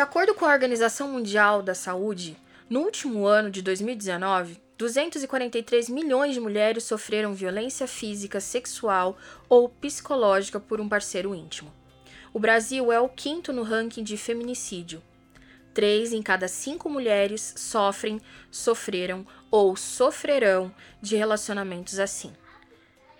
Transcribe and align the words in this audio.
De 0.00 0.02
acordo 0.02 0.34
com 0.34 0.46
a 0.46 0.52
Organização 0.54 1.08
Mundial 1.08 1.62
da 1.62 1.74
Saúde, 1.74 2.34
no 2.70 2.80
último 2.80 3.26
ano 3.26 3.50
de 3.50 3.60
2019, 3.60 4.58
243 4.78 5.90
milhões 5.90 6.32
de 6.32 6.40
mulheres 6.40 6.84
sofreram 6.84 7.34
violência 7.34 7.86
física, 7.86 8.40
sexual 8.40 9.18
ou 9.46 9.68
psicológica 9.68 10.58
por 10.58 10.80
um 10.80 10.88
parceiro 10.88 11.34
íntimo. 11.34 11.70
O 12.32 12.38
Brasil 12.40 12.90
é 12.90 12.98
o 12.98 13.10
quinto 13.10 13.52
no 13.52 13.62
ranking 13.62 14.02
de 14.02 14.16
feminicídio. 14.16 15.02
Três 15.74 16.14
em 16.14 16.22
cada 16.22 16.48
cinco 16.48 16.88
mulheres 16.88 17.52
sofrem, 17.58 18.22
sofreram 18.50 19.26
ou 19.50 19.76
sofrerão 19.76 20.74
de 21.02 21.14
relacionamentos 21.14 21.98
assim. 21.98 22.32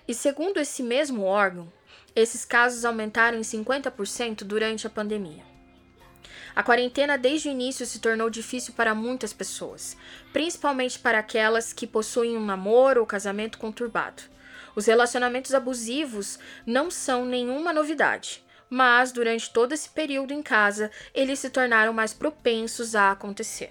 E 0.09 0.15
segundo 0.15 0.59
esse 0.59 0.83
mesmo 0.83 1.25
órgão, 1.25 1.71
esses 2.17 2.47
casos 2.47 2.87
aumentaram 2.87 3.37
em 3.37 3.43
50% 3.43 4.45
durante 4.45 4.87
a 4.87 4.91
pandemia. 4.91 5.50
A 6.55 6.63
quarentena 6.63 7.17
desde 7.17 7.49
o 7.49 7.53
início 7.53 7.87
se 7.87 8.01
tornou 8.01 8.29
difícil 8.29 8.75
para 8.75 8.95
muitas 8.95 9.33
pessoas, 9.33 9.97
principalmente 10.33 10.99
para 10.99 11.19
aquelas 11.19 11.73
que 11.73 11.87
possuem 11.87 12.37
um 12.37 12.45
namoro 12.45 13.01
ou 13.01 13.07
casamento 13.07 13.59
conturbado. 13.59 14.23
Os 14.75 14.87
relacionamentos 14.87 15.55
abusivos 15.55 16.39
não 16.67 16.91
são 16.91 17.25
nenhuma 17.25 17.73
novidade, 17.73 18.45
mas 18.69 19.11
durante 19.13 19.53
todo 19.53 19.73
esse 19.73 19.89
período 19.89 20.33
em 20.33 20.43
casa, 20.43 20.91
eles 21.15 21.39
se 21.39 21.51
tornaram 21.51 21.93
mais 21.93 22.13
propensos 22.13 22.95
a 22.95 23.11
acontecer. 23.11 23.71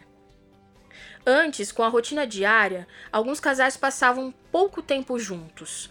Antes, 1.26 1.72
com 1.72 1.84
a 1.84 1.90
rotina 1.90 2.26
diária, 2.26 2.88
alguns 3.12 3.40
casais 3.40 3.78
passavam 3.78 4.34
pouco 4.52 4.82
tempo 4.82 5.20
juntos. 5.20 5.90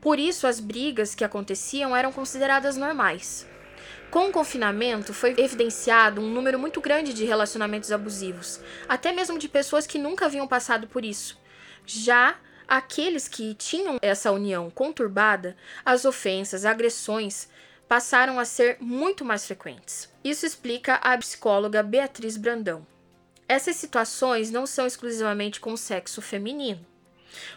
Por 0.00 0.18
isso, 0.18 0.46
as 0.46 0.58
brigas 0.58 1.14
que 1.14 1.24
aconteciam 1.24 1.96
eram 1.96 2.12
consideradas 2.12 2.76
normais. 2.76 3.46
Com 4.12 4.28
o 4.28 4.30
confinamento, 4.30 5.14
foi 5.14 5.34
evidenciado 5.38 6.20
um 6.20 6.28
número 6.28 6.58
muito 6.58 6.82
grande 6.82 7.14
de 7.14 7.24
relacionamentos 7.24 7.90
abusivos, 7.90 8.60
até 8.86 9.10
mesmo 9.10 9.38
de 9.38 9.48
pessoas 9.48 9.86
que 9.86 9.98
nunca 9.98 10.26
haviam 10.26 10.46
passado 10.46 10.86
por 10.86 11.02
isso. 11.02 11.40
Já 11.86 12.36
aqueles 12.68 13.26
que 13.26 13.54
tinham 13.54 13.96
essa 14.02 14.30
união 14.30 14.68
conturbada, 14.68 15.56
as 15.82 16.04
ofensas, 16.04 16.66
agressões 16.66 17.48
passaram 17.88 18.38
a 18.38 18.44
ser 18.44 18.76
muito 18.80 19.24
mais 19.24 19.46
frequentes. 19.46 20.10
Isso 20.22 20.44
explica 20.44 20.96
a 20.96 21.16
psicóloga 21.16 21.82
Beatriz 21.82 22.36
Brandão. 22.36 22.86
Essas 23.48 23.76
situações 23.76 24.50
não 24.50 24.66
são 24.66 24.86
exclusivamente 24.86 25.58
com 25.58 25.72
o 25.72 25.78
sexo 25.78 26.20
feminino. 26.20 26.84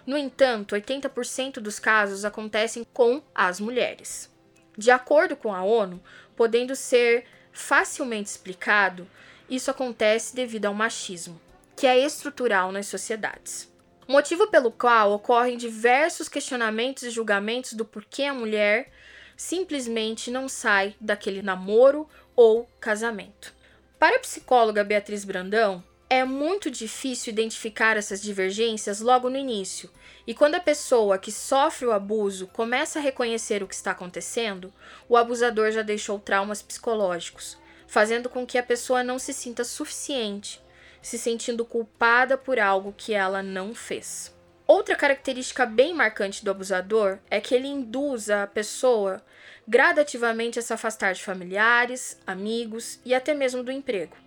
No 0.08 0.18
entanto, 0.18 0.74
80% 0.74 1.56
dos 1.56 1.80
casos 1.80 2.24
acontecem 2.24 2.88
com 2.94 3.22
as 3.36 3.60
mulheres. 3.60 4.34
De 4.78 4.92
acordo 4.92 5.38
com 5.38 5.54
a 5.54 5.64
ONU, 5.64 6.02
podendo 6.36 6.76
ser 6.76 7.26
facilmente 7.52 8.30
explicado, 8.30 9.08
isso 9.50 9.72
acontece 9.72 10.36
devido 10.36 10.66
ao 10.66 10.74
machismo, 10.74 11.40
que 11.76 11.88
é 11.88 11.98
estrutural 12.00 12.72
nas 12.72 12.88
sociedades. 12.88 13.72
Motivo 14.08 14.48
pelo 14.48 14.72
qual 14.72 15.14
ocorrem 15.14 15.58
diversos 15.58 16.30
questionamentos 16.30 17.04
e 17.04 17.10
julgamentos 17.10 17.74
do 17.74 17.84
porquê 17.84 18.24
a 18.24 18.34
mulher 18.34 18.92
simplesmente 19.36 20.30
não 20.30 20.48
sai 20.48 20.96
daquele 21.02 21.42
namoro 21.42 22.08
ou 22.36 22.70
casamento. 22.80 23.54
Para 23.98 24.18
a 24.18 24.20
psicóloga 24.20 24.84
Beatriz 24.84 25.26
Brandão, 25.26 25.84
é 26.10 26.24
muito 26.24 26.70
difícil 26.70 27.34
identificar 27.34 27.98
essas 27.98 28.22
divergências 28.22 29.02
logo 29.02 29.30
no 29.30 29.38
início, 29.38 29.90
e 30.28 30.34
quando 30.34 30.56
a 30.56 30.60
pessoa 30.60 31.18
que 31.18 31.32
sofre 31.32 31.86
o 31.86 31.92
abuso 31.92 32.48
começa 32.48 33.00
a 33.00 33.02
reconhecer 33.02 33.64
o 33.64 33.68
que 33.68 33.76
está 33.76 33.92
acontecendo, 33.92 34.72
o 35.10 35.18
abusador 35.18 35.72
já 35.72 35.82
deixou 35.82 36.20
traumas 36.20 36.62
psicológicos, 36.62 37.58
fazendo 37.88 38.30
com 38.30 38.46
que 38.46 38.58
a 38.58 38.64
pessoa 38.64 39.04
não 39.04 39.18
se 39.18 39.34
sinta 39.34 39.64
suficiente, 39.64 40.62
se 41.02 41.18
sentindo 41.18 41.66
culpada 41.66 42.38
por 42.38 42.60
algo 42.60 42.94
que 42.96 43.14
ela 43.14 43.42
não 43.42 43.74
fez. 43.74 44.34
Outra 44.68 44.96
característica 44.96 45.66
bem 45.66 45.94
marcante 45.94 46.44
do 46.44 46.50
abusador 46.50 47.20
é 47.30 47.40
que 47.40 47.54
ele 47.54 47.68
induz 47.68 48.32
a 48.32 48.48
pessoa 48.48 49.24
gradativamente 49.68 50.58
a 50.58 50.62
se 50.62 50.74
afastar 50.74 51.14
de 51.14 51.24
familiares, 51.24 52.20
amigos 52.26 53.00
e 53.06 53.14
até 53.14 53.34
mesmo 53.36 53.64
do 53.64 53.72
emprego 53.72 54.25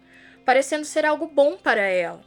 parecendo 0.49 0.87
ser 0.87 1.05
algo 1.05 1.27
bom 1.27 1.59
para 1.59 1.83
ela. 1.83 2.25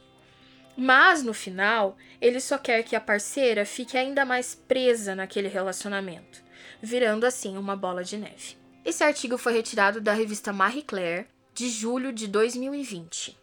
Mas 0.76 1.24
no 1.24 1.34
final, 1.34 1.96
ele 2.20 2.38
só 2.38 2.56
quer 2.56 2.84
que 2.84 2.94
a 2.94 3.00
parceira 3.00 3.66
fique 3.66 3.98
ainda 3.98 4.24
mais 4.24 4.54
presa 4.54 5.12
naquele 5.12 5.48
relacionamento, 5.48 6.40
virando 6.80 7.26
assim 7.26 7.56
uma 7.56 7.74
bola 7.74 8.04
de 8.04 8.16
neve. 8.16 8.56
Esse 8.84 9.02
artigo 9.02 9.36
foi 9.36 9.54
retirado 9.54 10.00
da 10.00 10.12
revista 10.12 10.52
Marie 10.52 10.84
Claire, 10.84 11.26
de 11.52 11.68
julho 11.68 12.12
de 12.12 12.28
2020. 12.28 13.36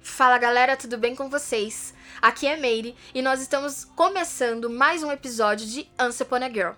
Fala 0.00 0.38
galera, 0.38 0.74
tudo 0.74 0.96
bem 0.96 1.14
com 1.14 1.28
vocês? 1.28 1.92
Aqui 2.22 2.46
é 2.46 2.56
Meire 2.56 2.96
e 3.14 3.20
nós 3.20 3.42
estamos 3.42 3.84
começando 3.84 4.70
mais 4.70 5.02
um 5.02 5.12
episódio 5.12 5.66
de 5.66 5.86
Once 6.00 6.22
Upon 6.22 6.36
a 6.36 6.48
Girl, 6.48 6.72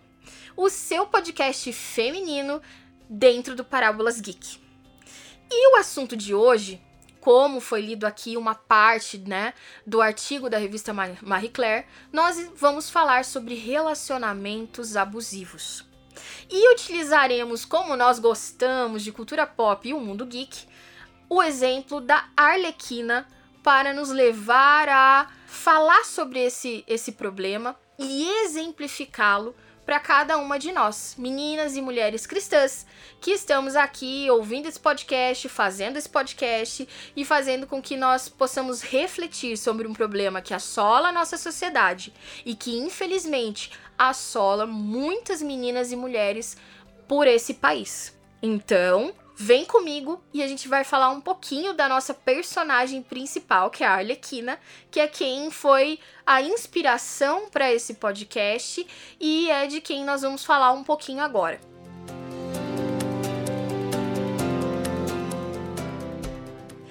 o 0.57 0.69
seu 0.69 1.07
podcast 1.07 1.73
feminino 1.73 2.61
dentro 3.09 3.55
do 3.55 3.65
Parábolas 3.65 4.21
Geek. 4.21 4.67
E 5.51 5.73
o 5.73 5.77
assunto 5.77 6.17
de 6.17 6.35
hoje, 6.35 6.81
como 7.21 7.61
foi 7.61 7.81
lido 7.81 8.07
aqui 8.07 8.37
uma 8.37 8.55
parte, 8.55 9.19
né, 9.19 9.55
do 9.87 10.01
artigo 10.01 10.51
da 10.51 10.59
revista 10.59 10.93
Marie 10.93 11.49
Claire, 11.49 11.87
nós 12.13 12.51
vamos 12.57 12.91
falar 12.91 13.25
sobre 13.25 13.55
relacionamentos 13.55 14.97
abusivos. 14.97 15.85
E 16.51 16.73
utilizaremos, 16.73 17.65
como 17.65 17.97
nós 17.97 18.19
gostamos 18.19 19.03
de 19.03 19.13
cultura 19.13 19.47
pop 19.47 19.89
e 19.89 19.95
o 19.95 20.01
mundo 20.01 20.27
geek, 20.27 20.67
o 21.29 21.43
exemplo 21.43 22.01
da 22.01 22.29
Arlequina 22.37 23.27
para 23.63 23.93
nos 23.93 24.11
levar 24.11 24.89
a 24.89 25.31
falar 25.47 26.05
sobre 26.05 26.41
esse, 26.41 26.85
esse 26.87 27.13
problema 27.13 27.77
e 27.99 28.29
exemplificá-lo 28.45 29.55
para 29.89 29.99
cada 29.99 30.37
uma 30.37 30.59
de 30.59 30.71
nós, 30.71 31.15
meninas 31.17 31.75
e 31.75 31.81
mulheres 31.81 32.27
cristãs, 32.27 32.85
que 33.23 33.31
estamos 33.31 33.75
aqui 33.75 34.31
ouvindo 34.31 34.69
esse 34.69 34.79
podcast, 34.79 35.49
fazendo 35.49 35.97
esse 35.97 36.11
podcast 36.11 36.87
e 37.17 37.25
fazendo 37.25 37.67
com 37.67 37.81
que 37.81 37.97
nós 37.97 38.29
possamos 38.29 38.83
refletir 38.83 39.57
sobre 39.57 39.89
um 39.89 39.95
problema 39.95 40.43
que 40.43 40.53
assola 40.53 41.09
a 41.09 41.13
nossa 41.13 41.39
sociedade 41.39 42.13
e 42.45 42.55
que, 42.55 42.77
infelizmente, 42.77 43.73
assola 43.97 44.67
muitas 44.67 45.41
meninas 45.41 45.91
e 45.91 45.97
mulheres 45.97 46.59
por 47.09 47.27
esse 47.27 47.55
país. 47.55 48.15
Então, 48.43 49.15
Vem 49.41 49.65
comigo 49.65 50.21
e 50.35 50.43
a 50.43 50.49
gente 50.49 50.67
vai 50.67 50.83
falar 50.83 51.11
um 51.11 51.21
pouquinho 51.21 51.73
da 51.73 51.89
nossa 51.89 52.13
personagem 52.13 53.01
principal, 53.01 53.71
que 53.71 53.85
é 53.85 53.87
a 53.87 53.93
Arlequina, 53.93 54.59
que 54.91 54.99
é 54.99 55.07
quem 55.07 55.49
foi 55.49 56.01
a 56.27 56.43
inspiração 56.43 57.49
para 57.49 57.73
esse 57.73 57.95
podcast 57.95 58.85
e 59.21 59.49
é 59.49 59.69
de 59.69 59.81
quem 59.81 60.05
nós 60.05 60.23
vamos 60.23 60.45
falar 60.45 60.73
um 60.73 60.83
pouquinho 60.83 61.23
agora. 61.23 61.61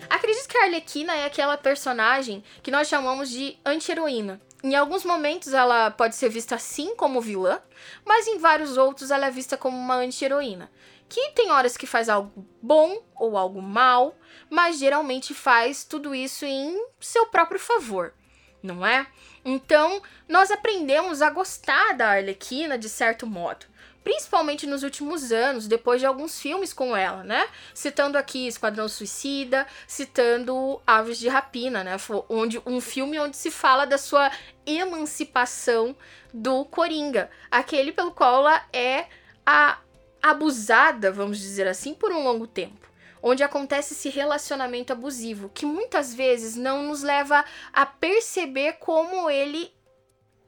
Acredito 0.09 0.47
que 0.47 0.57
a 0.57 0.63
Arlequina 0.63 1.13
é 1.17 1.25
aquela 1.25 1.57
personagem 1.57 2.41
que 2.63 2.71
nós 2.71 2.87
chamamos 2.87 3.29
de 3.29 3.57
anti-heroína. 3.65 4.39
Em 4.63 4.73
alguns 4.73 5.03
momentos 5.03 5.53
ela 5.53 5.91
pode 5.91 6.15
ser 6.15 6.29
vista 6.29 6.55
assim 6.55 6.95
como 6.95 7.19
vilã, 7.19 7.59
mas 8.05 8.25
em 8.25 8.37
vários 8.37 8.77
outros 8.77 9.11
ela 9.11 9.27
é 9.27 9.31
vista 9.31 9.57
como 9.57 9.77
uma 9.77 9.95
anti-heroína 9.95 10.71
que 11.09 11.31
tem 11.31 11.51
horas 11.51 11.77
que 11.77 11.87
faz 11.87 12.09
algo 12.09 12.47
bom 12.61 13.01
ou 13.15 13.37
algo 13.37 13.61
mal, 13.61 14.15
mas 14.49 14.77
geralmente 14.77 15.33
faz 15.33 15.83
tudo 15.83 16.13
isso 16.13 16.45
em 16.45 16.75
seu 16.99 17.27
próprio 17.27 17.59
favor, 17.59 18.13
não 18.61 18.85
é? 18.85 19.07
Então, 19.43 20.01
nós 20.27 20.51
aprendemos 20.51 21.21
a 21.21 21.29
gostar 21.29 21.93
da 21.93 22.09
Arlequina 22.09 22.77
de 22.77 22.89
certo 22.89 23.25
modo, 23.25 23.65
principalmente 24.03 24.67
nos 24.67 24.83
últimos 24.83 25.31
anos, 25.31 25.67
depois 25.67 25.99
de 25.99 26.05
alguns 26.05 26.39
filmes 26.39 26.73
com 26.73 26.95
ela, 26.95 27.23
né? 27.23 27.47
Citando 27.73 28.17
aqui 28.17 28.47
Esquadrão 28.47 28.87
Suicida, 28.89 29.65
citando 29.87 30.81
Aves 30.85 31.17
de 31.17 31.27
Rapina, 31.29 31.83
né? 31.83 31.95
Onde 32.29 32.61
um 32.65 32.81
filme 32.81 33.19
onde 33.19 33.37
se 33.37 33.51
fala 33.51 33.85
da 33.85 33.97
sua 33.97 34.31
emancipação 34.65 35.95
do 36.33 36.65
Coringa, 36.65 37.29
aquele 37.49 37.91
pelo 37.91 38.11
qual 38.11 38.41
ela 38.41 38.65
é 38.73 39.07
a 39.45 39.77
abusada, 40.21 41.11
vamos 41.11 41.39
dizer 41.39 41.67
assim, 41.67 41.93
por 41.93 42.11
um 42.11 42.23
longo 42.23 42.47
tempo. 42.47 42.87
Onde 43.21 43.43
acontece 43.43 43.93
esse 43.93 44.09
relacionamento 44.09 44.93
abusivo, 44.93 45.49
que 45.53 45.65
muitas 45.65 46.13
vezes 46.13 46.55
não 46.55 46.83
nos 46.83 47.01
leva 47.01 47.43
a 47.73 47.85
perceber 47.85 48.73
como 48.73 49.29
ele 49.29 49.71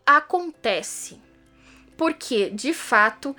acontece. 0.05 1.19
Porque, 1.97 2.49
de 2.49 2.73
fato, 2.73 3.35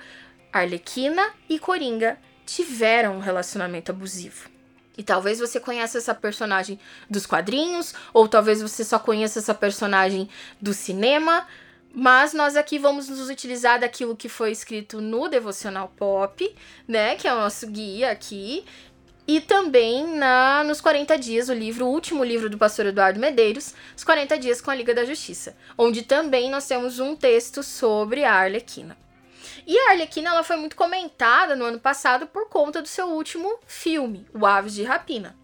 Arlequina 0.51 1.33
e 1.49 1.57
Coringa 1.57 2.19
tiveram 2.45 3.15
um 3.15 3.19
relacionamento 3.19 3.91
abusivo. 3.91 4.49
E 4.97 5.03
talvez 5.03 5.39
você 5.39 5.59
conheça 5.59 5.97
essa 5.97 6.13
personagem 6.13 6.79
dos 7.09 7.25
quadrinhos, 7.25 7.93
ou 8.13 8.27
talvez 8.27 8.61
você 8.61 8.83
só 8.83 8.99
conheça 8.99 9.39
essa 9.39 9.53
personagem 9.53 10.29
do 10.61 10.73
cinema, 10.73 11.47
mas 11.93 12.33
nós 12.33 12.55
aqui 12.55 12.79
vamos 12.79 13.09
nos 13.09 13.29
utilizar 13.29 13.79
daquilo 13.79 14.15
que 14.15 14.29
foi 14.29 14.51
escrito 14.51 15.01
no 15.01 15.27
Devocional 15.27 15.91
Pop, 15.97 16.55
né? 16.87 17.15
Que 17.15 17.27
é 17.27 17.33
o 17.33 17.39
nosso 17.39 17.67
guia 17.67 18.11
aqui. 18.11 18.65
E 19.27 19.39
também 19.39 20.05
na 20.05 20.63
nos 20.63 20.81
40 20.81 21.17
dias, 21.17 21.47
o 21.47 21.53
livro, 21.53 21.85
o 21.85 21.89
último 21.89 22.23
livro 22.23 22.49
do 22.49 22.57
pastor 22.57 22.87
Eduardo 22.87 23.19
Medeiros, 23.19 23.73
Os 23.95 24.03
40 24.03 24.37
dias 24.37 24.59
com 24.59 24.71
a 24.71 24.75
Liga 24.75 24.93
da 24.93 25.05
Justiça, 25.05 25.55
onde 25.77 26.01
também 26.01 26.49
nós 26.49 26.67
temos 26.67 26.99
um 26.99 27.15
texto 27.15 27.61
sobre 27.61 28.23
a 28.23 28.33
Arlequina. 28.33 28.97
E 29.65 29.77
a 29.77 29.91
Arlequina 29.91 30.31
ela 30.31 30.43
foi 30.43 30.55
muito 30.55 30.75
comentada 30.75 31.55
no 31.55 31.65
ano 31.65 31.79
passado 31.79 32.25
por 32.25 32.49
conta 32.49 32.81
do 32.81 32.87
seu 32.87 33.07
último 33.07 33.59
filme, 33.67 34.25
O 34.33 34.45
Aves 34.45 34.73
de 34.73 34.83
Rapina. 34.83 35.35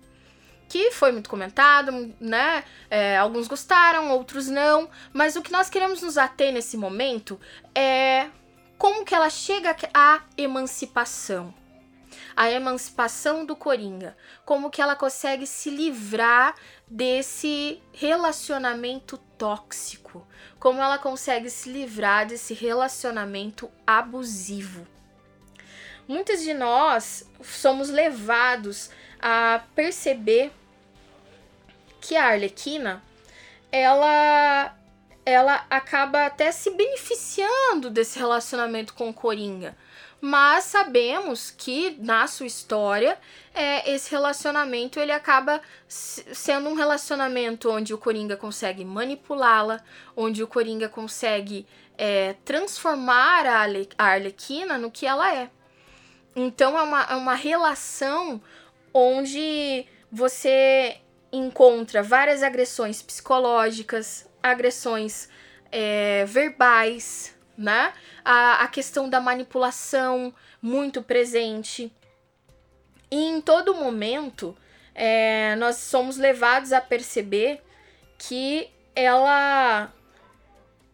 Que 0.70 0.92
foi 0.92 1.12
muito 1.12 1.30
comentado, 1.30 2.14
né? 2.20 2.64
É, 2.90 3.18
alguns 3.18 3.48
gostaram, 3.48 4.12
outros 4.12 4.48
não. 4.48 4.90
Mas 5.14 5.36
o 5.36 5.42
que 5.42 5.52
nós 5.52 5.70
queremos 5.70 6.02
nos 6.02 6.18
ater 6.18 6.52
nesse 6.52 6.76
momento 6.76 7.40
é 7.74 8.28
como 8.78 9.06
que 9.06 9.16
ela 9.16 9.30
chega 9.30 9.76
à 9.94 10.22
emancipação 10.38 11.54
a 12.38 12.52
emancipação 12.52 13.44
do 13.44 13.56
Coringa, 13.56 14.16
como 14.46 14.70
que 14.70 14.80
ela 14.80 14.96
consegue 14.96 15.48
se 15.48 15.72
livrar 15.72 16.54
desse 16.88 17.82
relacionamento 17.92 19.18
tóxico, 19.38 20.26
como 20.60 20.80
ela 20.80 21.00
consegue 21.00 21.50
se 21.50 21.72
livrar 21.72 22.28
desse 22.28 22.54
relacionamento 22.54 23.72
abusivo. 23.86 24.88
Muitos 26.08 26.42
de 26.42 26.54
nós 26.54 27.28
somos 27.42 27.90
levados 27.90 28.92
a 29.30 29.62
perceber 29.76 30.54
que 32.00 32.16
a 32.16 32.28
Arlequina 32.28 33.04
ela 33.70 34.74
ela 35.26 35.66
acaba 35.70 36.26
até 36.26 36.50
se 36.54 36.70
beneficiando 36.72 37.90
desse 37.90 38.18
relacionamento 38.18 38.94
com 38.94 39.10
o 39.10 39.14
Coringa 39.14 39.76
mas 40.22 40.64
sabemos 40.64 41.52
que 41.52 41.98
na 42.00 42.26
sua 42.26 42.46
história 42.46 43.20
é, 43.54 43.92
esse 43.92 44.10
relacionamento 44.10 44.98
ele 44.98 45.12
acaba 45.12 45.62
sendo 45.88 46.70
um 46.70 46.74
relacionamento 46.74 47.70
onde 47.70 47.94
o 47.94 47.98
Coringa 47.98 48.38
consegue 48.38 48.84
manipulá-la, 48.84 49.80
onde 50.16 50.42
o 50.42 50.48
Coringa 50.48 50.88
consegue 50.90 51.68
é, 51.98 52.34
transformar 52.46 53.46
a, 53.46 53.60
Arle 53.60 53.90
a 53.98 54.06
Arlequina 54.06 54.78
no 54.78 54.90
que 54.90 55.06
ela 55.06 55.36
é. 55.36 55.50
Então 56.36 56.78
é 56.78 56.82
uma, 56.82 57.04
é 57.04 57.16
uma 57.16 57.36
relação 57.36 58.42
onde 58.94 59.86
você 60.12 60.98
encontra 61.32 62.02
várias 62.02 62.42
agressões 62.44 63.02
psicológicas, 63.02 64.30
agressões 64.42 65.30
é, 65.72 66.26
verbais, 66.26 67.36
né? 67.58 67.94
A, 68.24 68.64
a 68.64 68.68
questão 68.68 69.10
da 69.10 69.20
manipulação 69.20 70.34
muito 70.62 71.02
presente. 71.02 71.92
E 73.10 73.18
em 73.18 73.42
todo 73.42 73.76
momento, 73.76 74.56
é, 74.94 75.56
nós 75.56 75.78
somos 75.78 76.18
levados 76.18 76.72
a 76.74 76.82
perceber 76.82 77.62
que 78.18 78.70
ela 78.96 79.94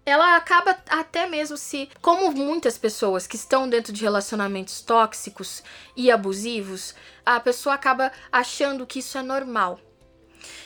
ela 0.06 0.36
acaba 0.36 0.78
até 0.90 1.28
mesmo 1.28 1.58
se, 1.58 1.90
como 2.02 2.32
muitas 2.32 2.78
pessoas 2.78 3.26
que 3.26 3.36
estão 3.36 3.70
dentro 3.70 3.94
de 3.94 4.04
relacionamentos 4.04 4.82
tóxicos 4.82 5.64
e 5.96 6.12
abusivos, 6.12 6.94
a 7.26 7.40
pessoa 7.40 7.76
acaba 7.76 8.12
achando 8.32 8.86
que 8.86 9.00
isso 9.00 9.18
é 9.18 9.22
normal. 9.22 9.80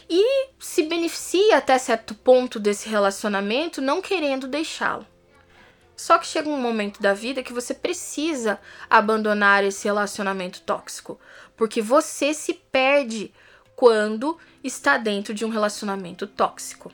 E 0.09 0.49
se 0.59 0.83
beneficia 0.83 1.57
até 1.57 1.77
certo 1.77 2.15
ponto 2.15 2.59
desse 2.59 2.89
relacionamento, 2.89 3.81
não 3.81 4.01
querendo 4.01 4.47
deixá-lo. 4.47 5.05
Só 5.95 6.17
que 6.17 6.27
chega 6.27 6.49
um 6.49 6.61
momento 6.61 7.01
da 7.01 7.13
vida 7.13 7.43
que 7.43 7.53
você 7.53 7.73
precisa 7.73 8.59
abandonar 8.89 9.63
esse 9.63 9.85
relacionamento 9.85 10.61
tóxico, 10.61 11.19
porque 11.55 11.81
você 11.81 12.33
se 12.33 12.53
perde 12.53 13.33
quando 13.75 14.37
está 14.63 14.97
dentro 14.97 15.33
de 15.33 15.43
um 15.43 15.49
relacionamento 15.49 16.25
tóxico. 16.25 16.91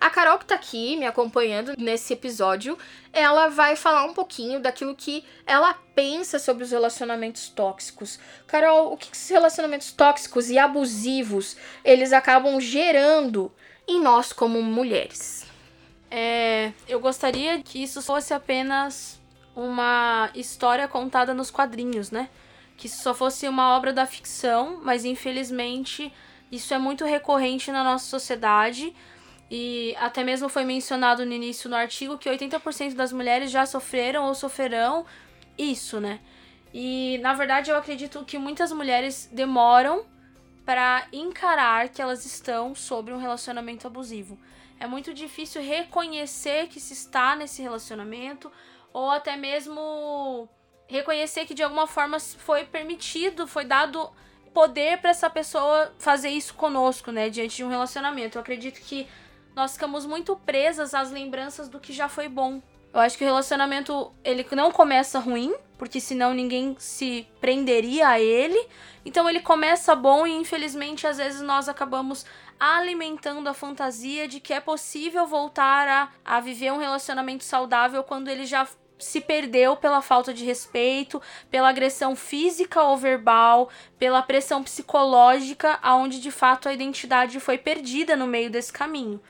A 0.00 0.10
Carol 0.10 0.38
que 0.38 0.46
tá 0.46 0.54
aqui 0.54 0.96
me 0.96 1.06
acompanhando 1.06 1.74
nesse 1.78 2.12
episódio, 2.12 2.78
ela 3.12 3.48
vai 3.48 3.76
falar 3.76 4.04
um 4.04 4.14
pouquinho 4.14 4.60
daquilo 4.60 4.94
que 4.94 5.24
ela 5.46 5.74
pensa 5.94 6.38
sobre 6.38 6.64
os 6.64 6.70
relacionamentos 6.70 7.48
tóxicos. 7.48 8.18
Carol, 8.46 8.92
o 8.92 8.96
que 8.96 9.08
esses 9.12 9.30
relacionamentos 9.30 9.92
tóxicos 9.92 10.50
e 10.50 10.58
abusivos 10.58 11.56
eles 11.84 12.12
acabam 12.12 12.60
gerando 12.60 13.52
em 13.88 14.00
nós 14.00 14.32
como 14.32 14.62
mulheres? 14.62 15.46
É, 16.10 16.72
eu 16.88 17.00
gostaria 17.00 17.62
que 17.62 17.82
isso 17.82 18.00
fosse 18.00 18.32
apenas 18.32 19.20
uma 19.54 20.30
história 20.34 20.86
contada 20.86 21.32
nos 21.32 21.50
quadrinhos, 21.50 22.10
né? 22.10 22.28
Que 22.76 22.88
só 22.88 23.14
fosse 23.14 23.48
uma 23.48 23.74
obra 23.74 23.92
da 23.92 24.06
ficção, 24.06 24.80
mas 24.82 25.04
infelizmente 25.04 26.12
isso 26.52 26.74
é 26.74 26.78
muito 26.78 27.04
recorrente 27.04 27.72
na 27.72 27.82
nossa 27.82 28.04
sociedade. 28.04 28.94
E 29.50 29.94
até 29.98 30.24
mesmo 30.24 30.48
foi 30.48 30.64
mencionado 30.64 31.24
no 31.24 31.32
início 31.32 31.70
no 31.70 31.76
artigo 31.76 32.18
que 32.18 32.28
80% 32.28 32.94
das 32.94 33.12
mulheres 33.12 33.50
já 33.50 33.64
sofreram 33.64 34.24
ou 34.24 34.34
sofrerão 34.34 35.06
isso, 35.56 36.00
né? 36.00 36.20
E 36.74 37.18
na 37.22 37.32
verdade 37.32 37.70
eu 37.70 37.76
acredito 37.76 38.24
que 38.24 38.38
muitas 38.38 38.72
mulheres 38.72 39.30
demoram 39.32 40.04
para 40.64 41.06
encarar 41.12 41.88
que 41.88 42.02
elas 42.02 42.26
estão 42.26 42.74
sobre 42.74 43.14
um 43.14 43.18
relacionamento 43.18 43.86
abusivo 43.86 44.36
é 44.78 44.86
muito 44.86 45.12
difícil 45.14 45.62
reconhecer 45.62 46.68
que 46.68 46.78
se 46.78 46.92
está 46.92 47.34
nesse 47.34 47.62
relacionamento 47.62 48.50
ou 48.92 49.10
até 49.10 49.36
mesmo 49.36 50.48
reconhecer 50.86 51.46
que 51.46 51.54
de 51.54 51.62
alguma 51.62 51.86
forma 51.86 52.20
foi 52.20 52.64
permitido, 52.64 53.46
foi 53.46 53.64
dado 53.64 54.10
poder 54.52 54.98
para 54.98 55.10
essa 55.10 55.28
pessoa 55.28 55.94
fazer 55.98 56.30
isso 56.30 56.54
conosco, 56.54 57.10
né, 57.10 57.28
diante 57.28 57.56
de 57.56 57.64
um 57.64 57.68
relacionamento. 57.68 58.38
Eu 58.38 58.42
acredito 58.42 58.80
que 58.80 59.06
nós 59.56 59.72
ficamos 59.72 60.04
muito 60.04 60.36
presas 60.36 60.92
às 60.92 61.10
lembranças 61.10 61.66
do 61.66 61.80
que 61.80 61.90
já 61.90 62.10
foi 62.10 62.28
bom. 62.28 62.60
Eu 62.92 63.00
acho 63.00 63.16
que 63.16 63.24
o 63.24 63.26
relacionamento 63.26 64.12
ele 64.22 64.46
não 64.52 64.70
começa 64.70 65.18
ruim, 65.18 65.54
porque 65.78 65.98
senão 65.98 66.34
ninguém 66.34 66.76
se 66.78 67.26
prenderia 67.40 68.08
a 68.08 68.20
ele. 68.20 68.68
Então 69.04 69.28
ele 69.28 69.40
começa 69.40 69.94
bom 69.94 70.26
e 70.26 70.34
infelizmente 70.36 71.06
às 71.06 71.16
vezes 71.16 71.40
nós 71.40 71.68
acabamos 71.70 72.26
alimentando 72.60 73.48
a 73.48 73.54
fantasia 73.54 74.28
de 74.28 74.40
que 74.40 74.52
é 74.52 74.60
possível 74.60 75.26
voltar 75.26 75.88
a, 75.88 76.08
a 76.24 76.40
viver 76.40 76.72
um 76.72 76.78
relacionamento 76.78 77.44
saudável 77.44 78.02
quando 78.02 78.28
ele 78.28 78.44
já 78.46 78.66
se 78.98 79.20
perdeu 79.20 79.76
pela 79.76 80.00
falta 80.00 80.32
de 80.32 80.44
respeito, 80.44 81.20
pela 81.50 81.68
agressão 81.68 82.16
física 82.16 82.82
ou 82.82 82.96
verbal, 82.96 83.68
pela 83.98 84.22
pressão 84.22 84.62
psicológica, 84.62 85.78
aonde 85.82 86.20
de 86.20 86.30
fato 86.30 86.68
a 86.68 86.72
identidade 86.72 87.38
foi 87.40 87.58
perdida 87.58 88.16
no 88.16 88.26
meio 88.26 88.50
desse 88.50 88.72
caminho. 88.72 89.20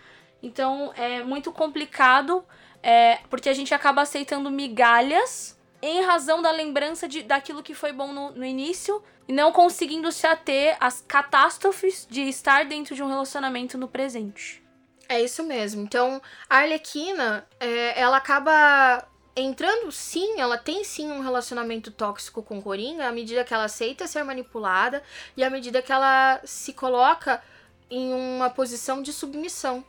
Então 0.42 0.92
é 0.96 1.22
muito 1.22 1.50
complicado, 1.52 2.44
é, 2.82 3.18
porque 3.30 3.48
a 3.48 3.54
gente 3.54 3.74
acaba 3.74 4.02
aceitando 4.02 4.50
migalhas 4.50 5.58
em 5.82 6.02
razão 6.02 6.40
da 6.40 6.50
lembrança 6.50 7.08
de, 7.08 7.22
daquilo 7.22 7.62
que 7.62 7.74
foi 7.74 7.92
bom 7.92 8.12
no, 8.12 8.30
no 8.32 8.44
início 8.44 9.02
e 9.28 9.32
não 9.32 9.52
conseguindo 9.52 10.10
se 10.12 10.26
ater 10.26 10.76
às 10.80 11.00
catástrofes 11.00 12.06
de 12.08 12.22
estar 12.22 12.64
dentro 12.64 12.94
de 12.94 13.02
um 13.02 13.08
relacionamento 13.08 13.76
no 13.76 13.88
presente. 13.88 14.62
É 15.08 15.20
isso 15.20 15.42
mesmo. 15.44 15.82
Então, 15.82 16.20
a 16.48 16.58
Arlequina, 16.58 17.46
é, 17.60 18.00
ela 18.00 18.16
acaba 18.16 19.06
entrando 19.36 19.92
sim, 19.92 20.40
ela 20.40 20.56
tem 20.56 20.82
sim 20.82 21.10
um 21.10 21.20
relacionamento 21.20 21.90
tóxico 21.90 22.42
com 22.42 22.58
o 22.58 22.62
Coringa 22.62 23.06
à 23.06 23.12
medida 23.12 23.44
que 23.44 23.52
ela 23.52 23.64
aceita 23.64 24.06
ser 24.06 24.24
manipulada 24.24 25.02
e 25.36 25.44
à 25.44 25.50
medida 25.50 25.82
que 25.82 25.92
ela 25.92 26.40
se 26.44 26.72
coloca 26.72 27.42
em 27.90 28.12
uma 28.12 28.48
posição 28.48 29.02
de 29.02 29.12
submissão 29.12 29.84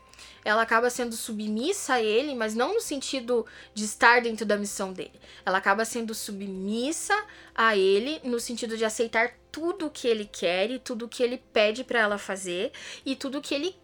ela 0.47 0.61
acaba 0.61 0.89
sendo 0.89 1.13
submissa 1.13 1.95
a 1.95 2.01
ele, 2.01 2.33
mas 2.33 2.55
não 2.55 2.75
no 2.75 2.79
sentido 2.79 3.45
de 3.73 3.83
estar 3.83 4.21
dentro 4.21 4.45
da 4.45 4.55
missão 4.55 4.93
dele. 4.93 5.19
Ela 5.45 5.57
acaba 5.57 5.83
sendo 5.83 6.15
submissa 6.15 7.13
a 7.53 7.75
ele 7.75 8.21
no 8.23 8.39
sentido 8.39 8.77
de 8.77 8.85
aceitar 8.85 9.33
tudo 9.51 9.87
o 9.87 9.89
que 9.89 10.07
ele 10.07 10.23
quer 10.23 10.71
e 10.71 10.79
tudo 10.79 11.03
o 11.03 11.09
que 11.09 11.21
ele 11.21 11.37
pede 11.51 11.83
para 11.83 11.99
ela 11.99 12.17
fazer 12.17 12.71
e 13.05 13.13
tudo 13.13 13.41
que 13.41 13.53
ele 13.53 13.75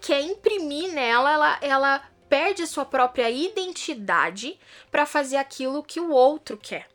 quer 0.00 0.20
imprimir 0.20 0.92
nela, 0.92 1.32
ela, 1.32 1.58
ela 1.60 1.98
perde 2.28 2.68
sua 2.68 2.84
própria 2.84 3.28
identidade 3.28 4.60
para 4.92 5.04
fazer 5.04 5.38
aquilo 5.38 5.82
que 5.82 5.98
o 5.98 6.12
outro 6.12 6.56
quer. 6.56 6.86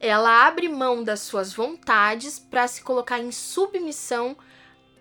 Ela 0.00 0.48
abre 0.48 0.68
mão 0.68 1.04
das 1.04 1.20
suas 1.20 1.52
vontades 1.52 2.40
para 2.40 2.66
se 2.66 2.82
colocar 2.82 3.20
em 3.20 3.30
submissão 3.30 4.36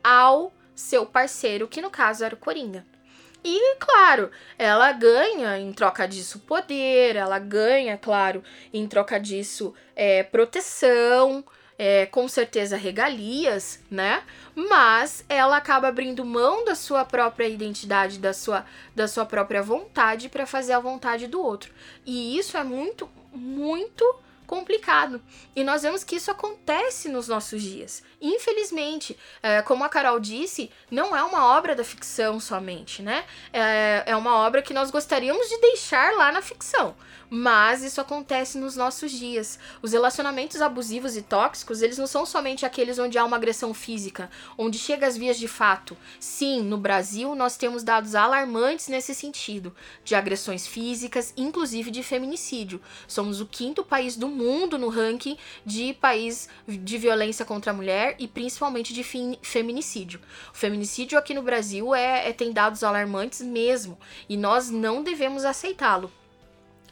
ao 0.03 0.53
seu 0.75 1.07
parceiro, 1.07 1.67
que 1.67 1.81
no 1.81 1.89
caso 1.89 2.23
era 2.23 2.35
o 2.35 2.37
Coringa. 2.37 2.85
E, 3.49 3.75
claro, 3.77 4.29
ela 4.57 4.91
ganha 4.91 5.57
em 5.57 5.71
troca 5.71 6.05
disso 6.05 6.39
poder, 6.39 7.15
ela 7.15 7.39
ganha, 7.39 7.97
claro, 7.97 8.43
em 8.73 8.85
troca 8.85 9.17
disso 9.17 9.73
é, 9.95 10.21
proteção, 10.21 11.45
é, 11.79 12.05
com 12.07 12.27
certeza 12.27 12.75
regalias, 12.75 13.79
né? 13.89 14.21
Mas 14.53 15.23
ela 15.29 15.55
acaba 15.55 15.87
abrindo 15.87 16.25
mão 16.25 16.65
da 16.65 16.75
sua 16.75 17.05
própria 17.05 17.47
identidade, 17.47 18.19
da 18.19 18.33
sua, 18.33 18.65
da 18.93 19.07
sua 19.07 19.25
própria 19.25 19.63
vontade 19.63 20.27
para 20.27 20.45
fazer 20.45 20.73
a 20.73 20.79
vontade 20.81 21.25
do 21.25 21.41
outro. 21.41 21.73
E 22.05 22.37
isso 22.37 22.57
é 22.57 22.63
muito, 22.65 23.09
muito 23.31 24.03
complicado. 24.47 25.21
E 25.55 25.63
nós 25.63 25.83
vemos 25.83 26.03
que 26.03 26.15
isso 26.15 26.31
acontece 26.31 27.09
nos 27.09 27.27
nossos 27.27 27.61
dias. 27.61 28.01
Infelizmente, 28.19 29.15
é, 29.43 29.61
como 29.61 29.83
a 29.83 29.89
Carol 29.89 30.19
disse, 30.19 30.71
não 30.89 31.15
é 31.15 31.21
uma 31.21 31.55
obra 31.55 31.75
da 31.75 31.83
ficção 31.83 32.39
somente, 32.39 33.03
né? 33.03 33.25
É, 33.51 34.03
é 34.07 34.15
uma 34.15 34.37
obra 34.37 34.61
que 34.61 34.73
nós 34.73 34.89
gostaríamos 34.89 35.47
de 35.49 35.59
deixar 35.59 36.13
lá 36.13 36.31
na 36.31 36.41
ficção. 36.41 36.95
Mas 37.29 37.83
isso 37.83 37.99
acontece 37.99 38.57
nos 38.57 38.77
nossos 38.77 39.11
dias. 39.11 39.59
Os 39.81 39.91
relacionamentos 39.91 40.61
abusivos 40.61 41.17
e 41.17 41.21
tóxicos, 41.21 41.81
eles 41.81 41.97
não 41.97 42.07
são 42.07 42.25
somente 42.25 42.65
aqueles 42.65 42.97
onde 42.99 43.17
há 43.17 43.25
uma 43.25 43.35
agressão 43.35 43.73
física, 43.73 44.29
onde 44.57 44.77
chega 44.77 45.05
às 45.05 45.17
vias 45.17 45.37
de 45.37 45.47
fato. 45.47 45.97
Sim, 46.21 46.61
no 46.61 46.77
Brasil 46.77 47.35
nós 47.35 47.57
temos 47.57 47.83
dados 47.83 48.15
alarmantes 48.15 48.87
nesse 48.87 49.13
sentido, 49.13 49.75
de 50.05 50.15
agressões 50.15 50.65
físicas, 50.65 51.33
inclusive 51.35 51.91
de 51.91 52.01
feminicídio. 52.01 52.81
Somos 53.07 53.41
o 53.41 53.45
quinto 53.45 53.83
país 53.83 54.15
do 54.15 54.29
mundo 54.29 54.77
no 54.77 54.87
ranking 54.87 55.37
de 55.65 55.93
país 55.93 56.47
de 56.65 56.97
violência 56.97 57.43
contra 57.43 57.71
a 57.71 57.75
mulher 57.75 58.15
e 58.19 58.27
principalmente 58.27 58.93
de 58.93 59.03
feminicídio. 59.41 60.21
O 60.53 60.57
feminicídio 60.57 61.17
aqui 61.17 61.33
no 61.33 61.41
Brasil 61.41 61.93
é, 61.93 62.29
é 62.29 62.33
tem 62.33 62.53
dados 62.53 62.83
alarmantes 62.83 63.41
mesmo, 63.41 63.97
e 64.29 64.37
nós 64.37 64.69
não 64.69 65.03
devemos 65.03 65.43
aceitá-lo. 65.43 66.09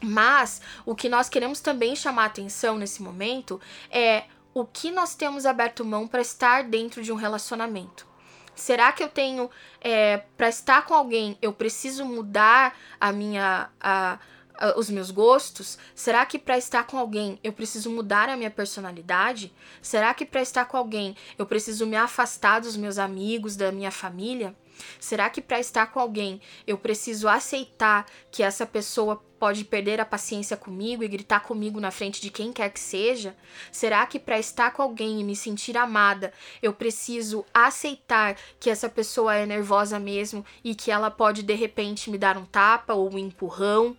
Mas 0.02 0.60
o 0.84 0.94
que 0.94 1.08
nós 1.08 1.28
queremos 1.28 1.60
também 1.60 1.96
chamar 1.96 2.26
atenção 2.26 2.76
nesse 2.76 3.02
momento 3.02 3.60
é 3.90 4.24
o 4.52 4.64
que 4.64 4.90
nós 4.90 5.14
temos 5.14 5.44
aberto 5.44 5.84
mão 5.84 6.06
para 6.08 6.20
estar 6.20 6.64
dentro 6.64 7.02
de 7.02 7.12
um 7.12 7.16
relacionamento. 7.16 8.06
Será 8.54 8.90
que 8.90 9.02
eu 9.02 9.08
tenho 9.08 9.50
é, 9.82 10.22
para 10.36 10.48
estar 10.48 10.86
com 10.86 10.94
alguém 10.94 11.36
eu 11.42 11.52
preciso 11.52 12.06
mudar 12.06 12.74
a 12.98 13.12
minha 13.12 13.68
a, 13.78 14.18
a, 14.58 14.78
os 14.78 14.88
meus 14.88 15.10
gostos? 15.10 15.78
Será 15.94 16.24
que 16.24 16.38
para 16.38 16.56
estar 16.56 16.84
com 16.84 16.98
alguém 16.98 17.38
eu 17.44 17.52
preciso 17.52 17.90
mudar 17.90 18.30
a 18.30 18.36
minha 18.36 18.50
personalidade? 18.50 19.52
Será 19.82 20.14
que 20.14 20.24
para 20.24 20.40
estar 20.40 20.64
com 20.64 20.78
alguém 20.78 21.14
eu 21.38 21.44
preciso 21.44 21.86
me 21.86 21.96
afastar 21.96 22.60
dos 22.60 22.78
meus 22.78 22.96
amigos, 22.96 23.56
da 23.56 23.70
minha 23.70 23.90
família? 23.90 24.56
Será 25.00 25.28
que 25.30 25.40
para 25.40 25.60
estar 25.60 25.86
com 25.86 26.00
alguém 26.00 26.40
eu 26.66 26.76
preciso 26.78 27.28
aceitar 27.28 28.06
que 28.30 28.42
essa 28.42 28.66
pessoa 28.66 29.22
pode 29.38 29.64
perder 29.64 30.00
a 30.00 30.04
paciência 30.04 30.56
comigo 30.56 31.02
e 31.02 31.08
gritar 31.08 31.40
comigo 31.40 31.78
na 31.80 31.90
frente 31.90 32.20
de 32.20 32.30
quem 32.30 32.52
quer 32.52 32.70
que 32.70 32.80
seja? 32.80 33.36
Será 33.70 34.06
que 34.06 34.18
para 34.18 34.38
estar 34.38 34.70
com 34.72 34.82
alguém 34.82 35.20
e 35.20 35.24
me 35.24 35.36
sentir 35.36 35.76
amada, 35.76 36.32
eu 36.62 36.72
preciso 36.72 37.44
aceitar 37.52 38.36
que 38.58 38.70
essa 38.70 38.88
pessoa 38.88 39.34
é 39.34 39.46
nervosa 39.46 39.98
mesmo 39.98 40.44
e 40.64 40.74
que 40.74 40.90
ela 40.90 41.10
pode 41.10 41.42
de 41.42 41.54
repente 41.54 42.10
me 42.10 42.18
dar 42.18 42.36
um 42.36 42.44
tapa 42.44 42.94
ou 42.94 43.12
um 43.12 43.18
empurrão? 43.18 43.96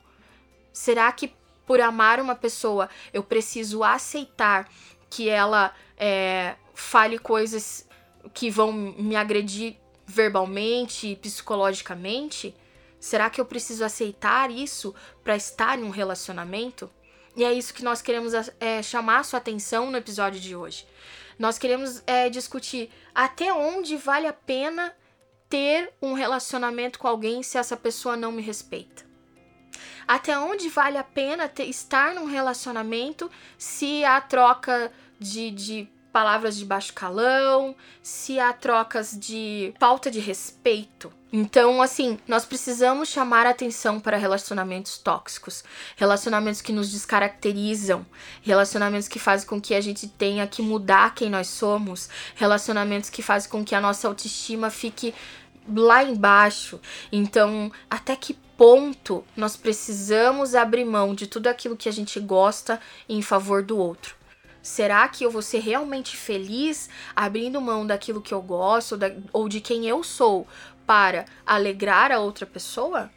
Será 0.74 1.12
que 1.12 1.32
por 1.66 1.82
amar 1.82 2.20
uma 2.20 2.36
pessoa 2.36 2.90
eu 3.14 3.24
preciso 3.24 3.84
aceitar 3.84 4.70
que 5.10 5.30
ela 5.30 5.74
é, 5.98 6.56
fale 6.74 7.18
coisas 7.18 7.88
que 8.34 8.50
vão 8.50 8.72
me 8.72 9.16
agredir 9.16 9.76
verbalmente 10.08 11.18
psicologicamente? 11.22 12.56
Será 13.00 13.30
que 13.30 13.40
eu 13.40 13.46
preciso 13.46 13.84
aceitar 13.84 14.50
isso 14.50 14.96
para 15.24 15.36
estar 15.36 15.78
em 15.78 15.84
um 15.84 15.90
relacionamento? 15.90 16.90
E 17.36 17.44
é 17.44 17.54
isso 17.54 17.74
que 17.74 17.84
nós 17.84 18.02
queremos 18.02 18.34
é, 18.60 18.82
chamar 18.82 19.24
sua 19.24 19.38
atenção 19.38 19.92
no 19.92 19.98
episódio 19.98 20.40
de 20.40 20.56
hoje. 20.56 20.88
Nós 21.38 21.60
queremos 21.60 22.02
é, 22.08 22.30
discutir 22.30 22.90
até 23.14 23.54
onde 23.54 23.96
vale 23.98 24.26
a 24.26 24.34
pena 24.34 24.96
ter 25.48 25.94
um 26.02 26.14
relacionamento 26.14 26.98
com 26.98 27.08
alguém 27.08 27.44
se 27.44 27.58
essa 27.58 27.78
pessoa 27.78 28.18
não 28.18 28.32
me 28.32 28.42
respeita. 28.42 29.06
Até 30.08 30.40
onde 30.40 30.70
vale 30.70 30.98
a 30.98 31.04
pena 31.04 31.48
ter, 31.48 31.66
estar 31.66 32.16
num 32.16 32.26
relacionamento 32.26 33.30
se 33.58 34.04
a 34.04 34.20
troca 34.20 34.92
de, 35.20 35.52
de 35.52 35.90
palavras 36.18 36.58
de 36.58 36.66
baixo 36.66 36.94
calão, 36.94 37.76
se 38.02 38.40
há 38.40 38.52
trocas 38.52 39.16
de 39.16 39.72
falta 39.80 40.10
de 40.10 40.20
respeito. 40.20 41.14
Então, 41.32 41.80
assim, 41.80 42.18
nós 42.28 42.44
precisamos 42.44 43.08
chamar 43.08 43.46
atenção 43.46 44.00
para 44.00 44.18
relacionamentos 44.18 44.98
tóxicos, 44.98 45.64
relacionamentos 45.96 46.60
que 46.60 46.74
nos 46.74 46.92
descaracterizam, 46.92 48.04
relacionamentos 48.42 49.08
que 49.08 49.20
fazem 49.20 49.48
com 49.48 49.62
que 49.62 49.76
a 49.76 49.80
gente 49.80 50.08
tenha 50.08 50.48
que 50.48 50.64
mudar 50.64 51.14
quem 51.14 51.30
nós 51.30 51.50
somos, 51.50 52.10
relacionamentos 52.34 53.12
que 53.12 53.22
fazem 53.22 53.52
com 53.52 53.64
que 53.64 53.76
a 53.76 53.80
nossa 53.80 54.08
autoestima 54.08 54.72
fique 54.72 55.14
lá 55.72 56.04
embaixo. 56.04 56.82
Então, 57.12 57.72
até 57.88 58.16
que 58.16 58.34
ponto 58.34 59.24
nós 59.36 59.56
precisamos 59.56 60.56
abrir 60.56 60.84
mão 60.84 61.14
de 61.14 61.28
tudo 61.28 61.46
aquilo 61.46 61.78
que 61.78 61.88
a 61.88 61.94
gente 61.94 62.20
gosta 62.20 62.82
em 63.08 63.22
favor 63.22 63.62
do 63.62 63.78
outro? 63.78 64.18
Será 64.68 65.08
que 65.08 65.24
eu 65.24 65.32
vou 65.32 65.42
ser 65.42 65.60
realmente 65.60 66.18
feliz 66.18 66.90
abrindo 67.16 67.62
mão 67.62 67.88
daquilo 67.88 68.22
que 68.22 68.34
eu 68.34 68.42
gosto 68.42 68.98
da, 68.98 69.10
ou 69.32 69.48
de 69.48 69.62
quem 69.62 69.88
eu 69.88 70.04
sou 70.04 70.46
para 70.86 71.24
alegrar 71.46 72.12
a 72.12 72.20
outra 72.20 72.46
pessoa? 72.46 73.10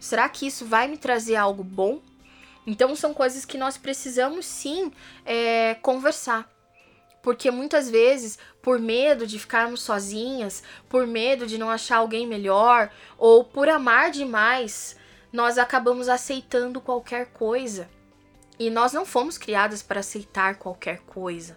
Será 0.00 0.26
que 0.30 0.46
isso 0.46 0.64
vai 0.64 0.88
me 0.88 0.96
trazer 0.96 1.36
algo 1.36 1.62
bom? 1.62 2.00
Então 2.66 2.96
são 2.96 3.12
coisas 3.12 3.44
que 3.44 3.58
nós 3.58 3.76
precisamos 3.76 4.46
sim 4.46 4.90
é, 5.26 5.74
conversar. 5.74 6.50
Porque 7.22 7.50
muitas 7.50 7.90
vezes, 7.90 8.38
por 8.62 8.78
medo 8.78 9.26
de 9.26 9.38
ficarmos 9.38 9.82
sozinhas, 9.82 10.62
por 10.88 11.06
medo 11.06 11.46
de 11.46 11.58
não 11.58 11.68
achar 11.68 11.98
alguém 11.98 12.26
melhor, 12.26 12.90
ou 13.18 13.44
por 13.44 13.68
amar 13.68 14.10
demais, 14.10 14.96
nós 15.30 15.58
acabamos 15.58 16.08
aceitando 16.08 16.80
qualquer 16.80 17.26
coisa. 17.26 17.90
E 18.58 18.70
nós 18.70 18.92
não 18.92 19.06
fomos 19.06 19.38
criadas 19.38 19.82
para 19.82 20.00
aceitar 20.00 20.56
qualquer 20.56 20.98
coisa. 21.00 21.56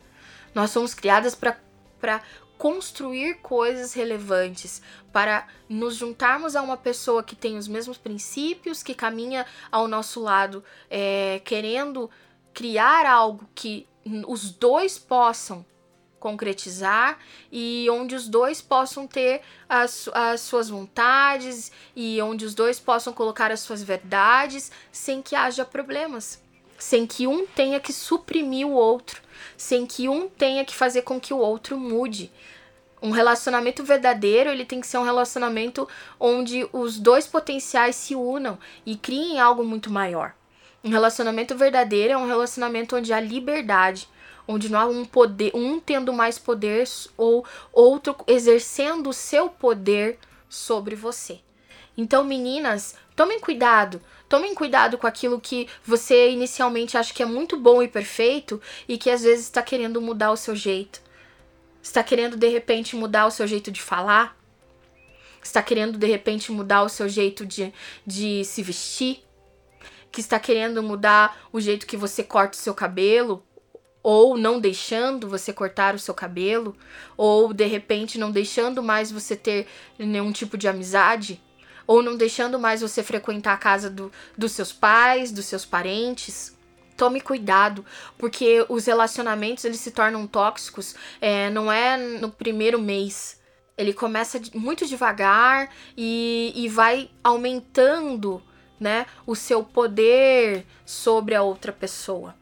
Nós 0.54 0.74
fomos 0.74 0.94
criadas 0.94 1.36
para 1.36 2.22
construir 2.58 3.36
coisas 3.42 3.94
relevantes, 3.94 4.84
para 5.12 5.48
nos 5.68 5.96
juntarmos 5.96 6.56
a 6.56 6.62
uma 6.62 6.78
pessoa 6.78 7.24
que 7.24 7.36
tem 7.36 7.58
os 7.58 7.68
mesmos 7.68 7.98
princípios, 7.98 8.84
que 8.84 8.94
caminha 8.94 9.48
ao 9.72 9.88
nosso 9.88 10.20
lado, 10.20 10.64
é, 10.90 11.42
querendo 11.44 12.08
criar 12.54 13.08
algo 13.08 13.50
que 13.56 13.88
os 14.28 14.52
dois 14.52 15.00
possam 15.00 15.66
concretizar 16.20 17.18
e 17.52 17.88
onde 17.90 18.14
os 18.14 18.28
dois 18.28 18.62
possam 18.62 19.08
ter 19.08 19.42
as, 19.68 20.08
as 20.14 20.42
suas 20.42 20.70
vontades 20.70 21.72
e 21.96 22.22
onde 22.22 22.46
os 22.46 22.54
dois 22.54 22.80
possam 22.80 23.12
colocar 23.12 23.52
as 23.52 23.62
suas 23.62 23.82
verdades 23.82 24.72
sem 24.92 25.20
que 25.20 25.36
haja 25.36 25.66
problemas 25.66 26.40
sem 26.82 27.06
que 27.06 27.28
um 27.28 27.46
tenha 27.46 27.80
que 27.80 27.94
suprimir 27.94 28.66
o 28.66 28.72
outro, 28.72 29.22
sem 29.56 29.86
que 29.86 30.10
um 30.10 30.28
tenha 30.28 30.66
que 30.66 30.74
fazer 30.74 31.04
com 31.04 31.20
que 31.20 31.32
o 31.32 31.38
outro 31.38 31.78
mude. 31.78 32.32
Um 33.00 33.12
relacionamento 33.12 33.84
verdadeiro, 33.84 34.50
ele 34.50 34.66
tem 34.66 34.82
que 34.82 34.88
ser 34.88 34.98
um 34.98 35.04
relacionamento 35.04 35.88
onde 36.20 36.68
os 36.74 36.98
dois 36.98 37.28
potenciais 37.28 37.96
se 37.96 38.16
unam 38.16 38.58
e 38.84 38.96
criem 38.96 39.40
algo 39.40 39.64
muito 39.64 39.92
maior. 39.92 40.34
Um 40.84 40.90
relacionamento 40.90 41.56
verdadeiro 41.56 42.14
é 42.14 42.18
um 42.18 42.26
relacionamento 42.26 42.96
onde 42.96 43.14
há 43.14 43.20
liberdade, 43.20 44.10
onde 44.48 44.68
não 44.68 44.80
há 44.80 44.86
um 44.88 45.06
poder, 45.06 45.52
um 45.54 45.80
tendo 45.80 46.12
mais 46.12 46.40
poder 46.40 46.90
ou 47.16 47.46
outro 47.72 48.16
exercendo 48.26 49.12
o 49.12 49.14
seu 49.14 49.50
poder 49.50 50.18
sobre 50.50 50.96
você. 50.96 51.42
Então, 51.96 52.24
meninas, 52.24 52.96
tomem 53.22 53.40
cuidado. 53.40 54.02
Tomem 54.28 54.56
cuidado 54.56 54.98
com 54.98 55.06
aquilo 55.06 55.40
que 55.40 55.68
você 55.86 56.32
inicialmente 56.32 56.98
acha 56.98 57.14
que 57.14 57.22
é 57.22 57.26
muito 57.26 57.56
bom 57.56 57.84
e 57.84 57.88
perfeito 57.88 58.60
e 58.88 58.98
que 58.98 59.12
às 59.12 59.22
vezes 59.22 59.46
está 59.46 59.62
querendo 59.62 60.02
mudar 60.02 60.32
o 60.32 60.36
seu 60.36 60.56
jeito. 60.56 61.00
Está 61.84 62.02
querendo 62.02 62.36
de 62.36 62.48
repente 62.48 62.96
mudar 62.96 63.28
o 63.28 63.32
seu 63.32 63.46
jeito 63.46 63.72
de 63.72 63.80
falar? 63.80 64.36
Está 65.44 65.62
querendo 65.62 66.00
de 66.00 66.08
repente 66.08 66.52
mudar 66.52 66.82
o 66.82 66.90
seu 66.90 67.08
jeito 67.08 67.46
de, 67.46 67.72
de 68.08 68.44
se 68.44 68.64
vestir? 68.64 69.24
Que 70.12 70.20
está 70.20 70.40
querendo 70.40 70.82
mudar 70.82 71.48
o 71.54 71.62
jeito 71.62 71.86
que 71.86 71.96
você 71.96 72.24
corta 72.24 72.58
o 72.58 72.62
seu 72.62 72.74
cabelo? 72.74 73.46
Ou 74.02 74.36
não 74.36 74.60
deixando 74.60 75.30
você 75.30 75.54
cortar 75.54 75.94
o 75.94 76.00
seu 76.00 76.16
cabelo? 76.16 76.76
Ou 77.16 77.54
de 77.54 77.68
repente 77.68 78.18
não 78.18 78.32
deixando 78.32 78.82
mais 78.82 79.12
você 79.12 79.36
ter 79.36 79.68
nenhum 80.00 80.32
tipo 80.32 80.58
de 80.58 80.68
amizade? 80.68 81.40
Ou 81.92 82.02
não 82.02 82.16
deixando 82.16 82.58
mais 82.58 82.80
você 82.80 83.04
frequentar 83.04 83.52
a 83.52 83.58
casa 83.58 83.90
do, 83.90 84.10
dos 84.38 84.54
seus 84.54 84.72
pais, 84.72 85.30
dos 85.30 85.44
seus 85.44 85.66
parentes. 85.66 86.58
Tome 86.96 87.20
cuidado, 87.20 87.86
porque 88.18 88.66
os 88.70 88.86
relacionamentos 88.86 89.66
eles 89.66 89.82
se 89.82 89.92
tornam 89.92 90.26
tóxicos, 90.26 90.96
é, 91.20 91.50
não 91.50 91.70
é 91.70 91.98
no 91.98 92.32
primeiro 92.32 92.80
mês. 92.80 93.42
Ele 93.78 93.92
começa 93.92 94.40
muito 94.54 94.86
devagar 94.86 95.70
e, 95.98 96.54
e 96.56 96.70
vai 96.70 97.10
aumentando 97.22 98.42
né, 98.80 99.06
o 99.28 99.36
seu 99.36 99.62
poder 99.62 100.66
sobre 100.86 101.36
a 101.36 101.44
outra 101.44 101.74
pessoa. 101.74 102.34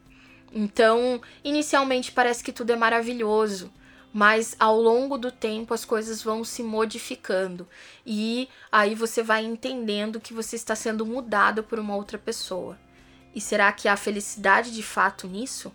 Então, 0.52 1.20
inicialmente 1.42 2.12
parece 2.12 2.44
que 2.44 2.52
tudo 2.52 2.70
é 2.70 2.76
maravilhoso, 2.76 3.72
mas 4.12 4.56
ao 4.58 4.80
longo 4.80 5.16
do 5.16 5.30
tempo 5.30 5.72
as 5.72 5.84
coisas 5.84 6.22
vão 6.22 6.44
se 6.44 6.62
modificando 6.62 7.68
e 8.04 8.48
aí 8.70 8.94
você 8.94 9.22
vai 9.22 9.44
entendendo 9.44 10.20
que 10.20 10.34
você 10.34 10.56
está 10.56 10.74
sendo 10.74 11.06
mudado 11.06 11.62
por 11.62 11.78
uma 11.78 11.94
outra 11.94 12.18
pessoa. 12.18 12.78
E 13.34 13.40
será 13.40 13.72
que 13.72 13.86
há 13.88 13.96
felicidade 13.96 14.72
de 14.72 14.82
fato 14.82 15.28
nisso? 15.28 15.72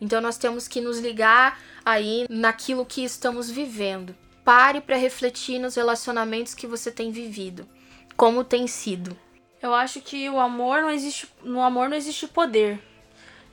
Então 0.00 0.20
nós 0.20 0.38
temos 0.38 0.68
que 0.68 0.80
nos 0.80 0.98
ligar 0.98 1.60
aí 1.84 2.26
naquilo 2.30 2.86
que 2.86 3.04
estamos 3.04 3.50
vivendo. 3.50 4.14
Pare 4.44 4.80
para 4.80 4.96
refletir 4.96 5.58
nos 5.58 5.74
relacionamentos 5.74 6.54
que 6.54 6.66
você 6.66 6.90
tem 6.90 7.10
vivido, 7.10 7.68
como 8.16 8.44
tem 8.44 8.66
sido. 8.66 9.16
Eu 9.60 9.74
acho 9.74 10.00
que 10.00 10.30
o 10.30 10.40
amor 10.40 10.80
não 10.80 10.90
existe, 10.90 11.28
no 11.42 11.60
amor 11.60 11.90
não 11.90 11.96
existe 11.96 12.26
poder. 12.26 12.80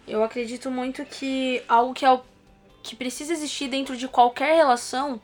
Eu 0.08 0.24
acredito 0.24 0.72
muito 0.72 1.04
que 1.04 1.62
algo 1.68 1.94
que 1.94 2.06
é 2.06 2.22
que 2.88 2.96
precisa 2.96 3.34
existir 3.34 3.68
dentro 3.68 3.96
de 3.96 4.08
qualquer 4.08 4.56
relação 4.56 5.22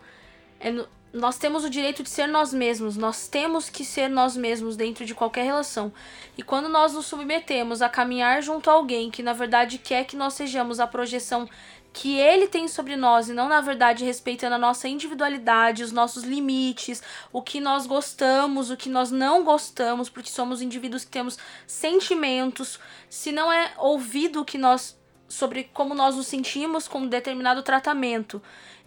é 0.59 0.69
no, 0.69 0.87
nós 1.13 1.37
temos 1.37 1.63
o 1.63 1.69
direito 1.69 2.01
de 2.01 2.09
ser 2.09 2.27
nós 2.27 2.51
mesmos, 2.51 2.97
nós 2.97 3.27
temos 3.27 3.69
que 3.69 3.85
ser 3.85 4.09
nós 4.09 4.35
mesmos 4.35 4.75
dentro 4.75 5.05
de 5.05 5.13
qualquer 5.13 5.43
relação. 5.43 5.93
E 6.35 6.41
quando 6.41 6.67
nós 6.67 6.93
nos 6.93 7.05
submetemos 7.05 7.83
a 7.83 7.87
caminhar 7.87 8.41
junto 8.41 8.69
a 8.69 8.73
alguém 8.73 9.11
que 9.11 9.21
na 9.21 9.33
verdade 9.33 9.77
quer 9.77 10.05
que 10.05 10.15
nós 10.15 10.33
sejamos 10.33 10.79
a 10.79 10.87
projeção 10.87 11.47
que 11.93 12.17
ele 12.17 12.47
tem 12.47 12.67
sobre 12.67 12.95
nós 12.95 13.29
e 13.29 13.33
não 13.33 13.47
na 13.47 13.61
verdade 13.61 14.03
respeitando 14.03 14.55
a 14.55 14.57
nossa 14.57 14.87
individualidade, 14.87 15.83
os 15.83 15.91
nossos 15.91 16.23
limites, 16.23 17.03
o 17.31 17.43
que 17.43 17.61
nós 17.61 17.85
gostamos, 17.85 18.71
o 18.71 18.77
que 18.77 18.89
nós 18.89 19.11
não 19.11 19.43
gostamos, 19.43 20.09
porque 20.09 20.31
somos 20.31 20.63
indivíduos 20.63 21.05
que 21.05 21.11
temos 21.11 21.37
sentimentos, 21.67 22.79
se 23.07 23.31
não 23.31 23.53
é 23.53 23.73
ouvido 23.77 24.41
o 24.41 24.45
que 24.45 24.57
nós 24.57 24.97
sobre 25.27 25.69
como 25.73 25.95
nós 25.95 26.15
nos 26.15 26.27
sentimos 26.27 26.87
com 26.87 26.99
um 26.99 27.07
determinado 27.07 27.63
tratamento 27.63 28.41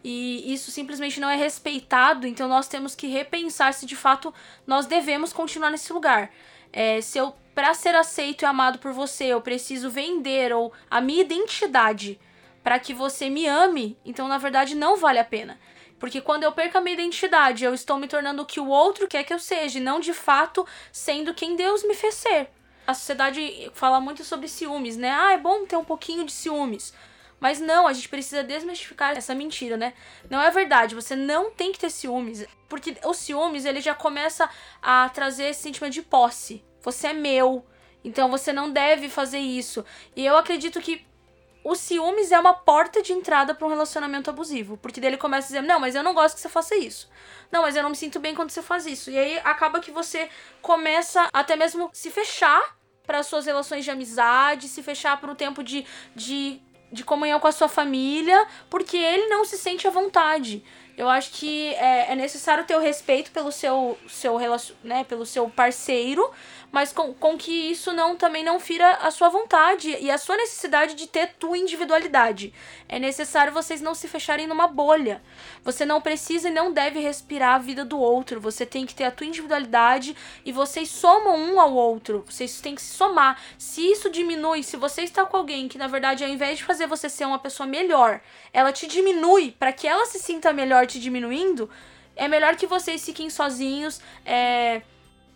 e 0.08 0.52
isso 0.52 0.70
simplesmente 0.70 1.18
não 1.18 1.28
é 1.28 1.34
respeitado, 1.34 2.28
então 2.28 2.46
nós 2.46 2.68
temos 2.68 2.94
que 2.94 3.08
repensar 3.08 3.74
se 3.74 3.84
de 3.84 3.96
fato 3.96 4.32
nós 4.64 4.86
devemos 4.86 5.32
continuar 5.32 5.68
nesse 5.68 5.92
lugar. 5.92 6.30
É, 6.72 7.00
se 7.00 7.18
eu, 7.18 7.34
para 7.52 7.74
ser 7.74 7.92
aceito 7.96 8.42
e 8.42 8.46
amado 8.46 8.78
por 8.78 8.92
você, 8.92 9.24
eu 9.24 9.40
preciso 9.40 9.90
vender 9.90 10.52
ou 10.52 10.72
a 10.88 11.00
minha 11.00 11.22
identidade 11.22 12.20
para 12.62 12.78
que 12.78 12.94
você 12.94 13.28
me 13.28 13.48
ame, 13.48 13.98
então 14.04 14.28
na 14.28 14.38
verdade 14.38 14.76
não 14.76 14.96
vale 14.96 15.18
a 15.18 15.24
pena. 15.24 15.58
Porque 15.98 16.20
quando 16.20 16.44
eu 16.44 16.52
perco 16.52 16.78
a 16.78 16.80
minha 16.80 16.94
identidade, 16.94 17.64
eu 17.64 17.74
estou 17.74 17.98
me 17.98 18.06
tornando 18.06 18.42
o 18.42 18.46
que 18.46 18.60
o 18.60 18.68
outro 18.68 19.08
quer 19.08 19.24
que 19.24 19.34
eu 19.34 19.40
seja, 19.40 19.80
e 19.80 19.82
não 19.82 19.98
de 19.98 20.14
fato 20.14 20.64
sendo 20.92 21.34
quem 21.34 21.56
Deus 21.56 21.82
me 21.82 21.94
fez 21.94 22.14
ser. 22.14 22.50
A 22.86 22.94
sociedade 22.94 23.70
fala 23.74 24.00
muito 24.00 24.24
sobre 24.24 24.48
ciúmes, 24.48 24.96
né? 24.96 25.10
Ah, 25.10 25.32
é 25.32 25.38
bom 25.38 25.66
ter 25.66 25.76
um 25.76 25.84
pouquinho 25.84 26.24
de 26.24 26.32
ciúmes. 26.32 26.92
Mas 27.38 27.60
não, 27.60 27.86
a 27.86 27.92
gente 27.92 28.08
precisa 28.08 28.42
desmistificar 28.42 29.16
essa 29.16 29.34
mentira, 29.34 29.76
né? 29.76 29.92
Não 30.30 30.40
é 30.40 30.50
verdade, 30.50 30.94
você 30.94 31.14
não 31.14 31.50
tem 31.50 31.72
que 31.72 31.78
ter 31.78 31.90
ciúmes, 31.90 32.46
porque 32.68 32.96
o 33.04 33.12
ciúmes 33.12 33.64
ele 33.64 33.80
já 33.80 33.94
começa 33.94 34.48
a 34.80 35.08
trazer 35.10 35.44
esse 35.44 35.62
sentimento 35.62 35.92
de 35.92 36.02
posse. 36.02 36.64
Você 36.82 37.08
é 37.08 37.12
meu, 37.12 37.66
então 38.02 38.30
você 38.30 38.52
não 38.52 38.70
deve 38.70 39.08
fazer 39.08 39.38
isso. 39.38 39.84
E 40.14 40.24
eu 40.24 40.36
acredito 40.36 40.80
que 40.80 41.05
o 41.68 41.74
ciúmes 41.74 42.30
é 42.30 42.38
uma 42.38 42.52
porta 42.52 43.02
de 43.02 43.12
entrada 43.12 43.52
para 43.52 43.66
um 43.66 43.70
relacionamento 43.70 44.30
abusivo, 44.30 44.76
porque 44.76 45.00
dele 45.00 45.16
começa 45.16 45.46
a 45.46 45.48
dizer: 45.48 45.62
"Não, 45.62 45.80
mas 45.80 45.96
eu 45.96 46.02
não 46.02 46.14
gosto 46.14 46.36
que 46.36 46.40
você 46.40 46.48
faça 46.48 46.76
isso". 46.76 47.10
Não, 47.50 47.62
mas 47.62 47.74
eu 47.74 47.82
não 47.82 47.90
me 47.90 47.96
sinto 47.96 48.20
bem 48.20 48.36
quando 48.36 48.50
você 48.50 48.62
faz 48.62 48.86
isso. 48.86 49.10
E 49.10 49.18
aí 49.18 49.40
acaba 49.42 49.80
que 49.80 49.90
você 49.90 50.28
começa 50.62 51.28
até 51.32 51.56
mesmo 51.56 51.90
se 51.92 52.08
fechar 52.08 52.76
para 53.04 53.20
suas 53.24 53.46
relações 53.46 53.84
de 53.84 53.90
amizade, 53.90 54.68
se 54.68 54.80
fechar 54.80 55.20
para 55.20 55.30
o 55.30 55.34
tempo 55.34 55.64
de, 55.64 55.84
de 56.14 56.62
de 56.90 57.02
comunhão 57.04 57.40
com 57.40 57.48
a 57.48 57.52
sua 57.52 57.68
família, 57.68 58.46
porque 58.70 58.96
ele 58.96 59.26
não 59.26 59.44
se 59.44 59.58
sente 59.58 59.86
à 59.86 59.90
vontade. 59.90 60.64
Eu 60.96 61.10
acho 61.10 61.30
que 61.32 61.74
é, 61.74 62.12
é 62.12 62.14
necessário 62.14 62.64
ter 62.64 62.74
o 62.74 62.80
respeito 62.80 63.30
pelo 63.30 63.52
seu, 63.52 63.98
seu, 64.08 64.38
né, 64.82 65.04
pelo 65.04 65.26
seu 65.26 65.48
parceiro, 65.50 66.30
mas 66.70 66.92
com, 66.92 67.14
com 67.14 67.36
que 67.36 67.52
isso 67.70 67.92
não 67.92 68.16
também 68.16 68.44
não 68.44 68.60
fira 68.60 68.90
a 68.96 69.10
sua 69.10 69.28
vontade 69.28 69.96
e 70.00 70.10
a 70.10 70.18
sua 70.18 70.36
necessidade 70.36 70.94
de 70.94 71.06
ter 71.06 71.34
tua 71.38 71.56
individualidade. 71.56 72.52
É 72.88 72.98
necessário 72.98 73.52
vocês 73.52 73.80
não 73.80 73.94
se 73.94 74.08
fecharem 74.08 74.46
numa 74.46 74.66
bolha. 74.66 75.22
Você 75.64 75.84
não 75.84 76.00
precisa 76.00 76.48
e 76.48 76.52
não 76.52 76.72
deve 76.72 77.00
respirar 77.00 77.54
a 77.54 77.58
vida 77.58 77.84
do 77.84 77.98
outro. 77.98 78.40
Você 78.40 78.66
tem 78.66 78.84
que 78.84 78.94
ter 78.94 79.04
a 79.04 79.10
tua 79.10 79.26
individualidade 79.26 80.16
e 80.44 80.52
vocês 80.52 80.88
somam 80.90 81.36
um 81.36 81.60
ao 81.60 81.72
outro. 81.72 82.24
Vocês 82.28 82.60
têm 82.60 82.74
que 82.74 82.82
se 82.82 82.94
somar. 82.94 83.40
Se 83.58 83.80
isso 83.80 84.10
diminui, 84.10 84.62
se 84.62 84.76
você 84.76 85.02
está 85.02 85.24
com 85.24 85.36
alguém 85.36 85.68
que 85.68 85.78
na 85.78 85.86
verdade 85.86 86.24
ao 86.24 86.30
invés 86.30 86.58
de 86.58 86.64
fazer 86.64 86.86
você 86.86 87.08
ser 87.08 87.24
uma 87.24 87.38
pessoa 87.38 87.66
melhor, 87.66 88.20
ela 88.52 88.72
te 88.72 88.86
diminui 88.86 89.52
para 89.52 89.72
que 89.72 89.86
ela 89.86 90.06
se 90.06 90.18
sinta 90.18 90.52
melhor 90.52 90.86
te 90.86 90.98
diminuindo, 90.98 91.70
é 92.14 92.28
melhor 92.28 92.56
que 92.56 92.66
vocês 92.66 93.04
fiquem 93.04 93.28
sozinhos, 93.28 94.00
é 94.24 94.82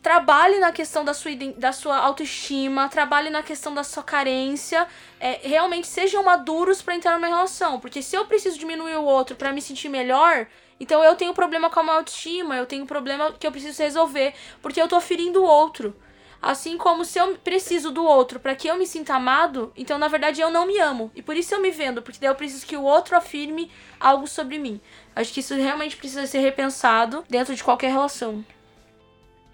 trabalhe 0.02 0.58
na 0.58 0.72
questão 0.72 1.04
da 1.04 1.12
sua, 1.12 1.32
da 1.56 1.72
sua 1.72 1.96
autoestima, 1.98 2.88
trabalhe 2.88 3.30
na 3.30 3.42
questão 3.42 3.74
da 3.74 3.84
sua 3.84 4.02
carência, 4.02 4.86
é, 5.18 5.40
realmente 5.42 5.86
sejam 5.86 6.22
maduros 6.22 6.80
para 6.80 6.94
entrar 6.94 7.14
numa 7.14 7.26
relação. 7.26 7.78
Porque 7.78 8.02
se 8.02 8.16
eu 8.16 8.24
preciso 8.24 8.58
diminuir 8.58 8.96
o 8.96 9.04
outro 9.04 9.36
para 9.36 9.52
me 9.52 9.60
sentir 9.60 9.88
melhor, 9.88 10.46
então 10.78 11.04
eu 11.04 11.14
tenho 11.14 11.34
problema 11.34 11.68
com 11.68 11.80
a 11.80 11.82
minha 11.82 11.96
autoestima, 11.96 12.56
eu 12.56 12.66
tenho 12.66 12.86
problema 12.86 13.32
que 13.32 13.46
eu 13.46 13.52
preciso 13.52 13.82
resolver, 13.82 14.34
porque 14.62 14.80
eu 14.80 14.88
tô 14.88 15.00
ferindo 15.00 15.42
o 15.42 15.46
outro. 15.46 15.94
Assim 16.42 16.78
como 16.78 17.04
se 17.04 17.18
eu 17.18 17.36
preciso 17.36 17.90
do 17.90 18.02
outro 18.02 18.40
para 18.40 18.54
que 18.54 18.66
eu 18.66 18.78
me 18.78 18.86
sinta 18.86 19.14
amado, 19.14 19.70
então 19.76 19.98
na 19.98 20.08
verdade 20.08 20.40
eu 20.40 20.50
não 20.50 20.66
me 20.66 20.78
amo. 20.78 21.12
E 21.14 21.20
por 21.20 21.36
isso 21.36 21.54
eu 21.54 21.60
me 21.60 21.70
vendo, 21.70 22.00
porque 22.00 22.18
daí 22.18 22.30
eu 22.30 22.34
preciso 22.34 22.64
que 22.64 22.78
o 22.78 22.82
outro 22.82 23.14
afirme 23.14 23.70
algo 24.00 24.26
sobre 24.26 24.58
mim. 24.58 24.80
Acho 25.14 25.34
que 25.34 25.40
isso 25.40 25.54
realmente 25.54 25.98
precisa 25.98 26.26
ser 26.26 26.38
repensado 26.38 27.22
dentro 27.28 27.54
de 27.54 27.62
qualquer 27.62 27.90
relação. 27.90 28.42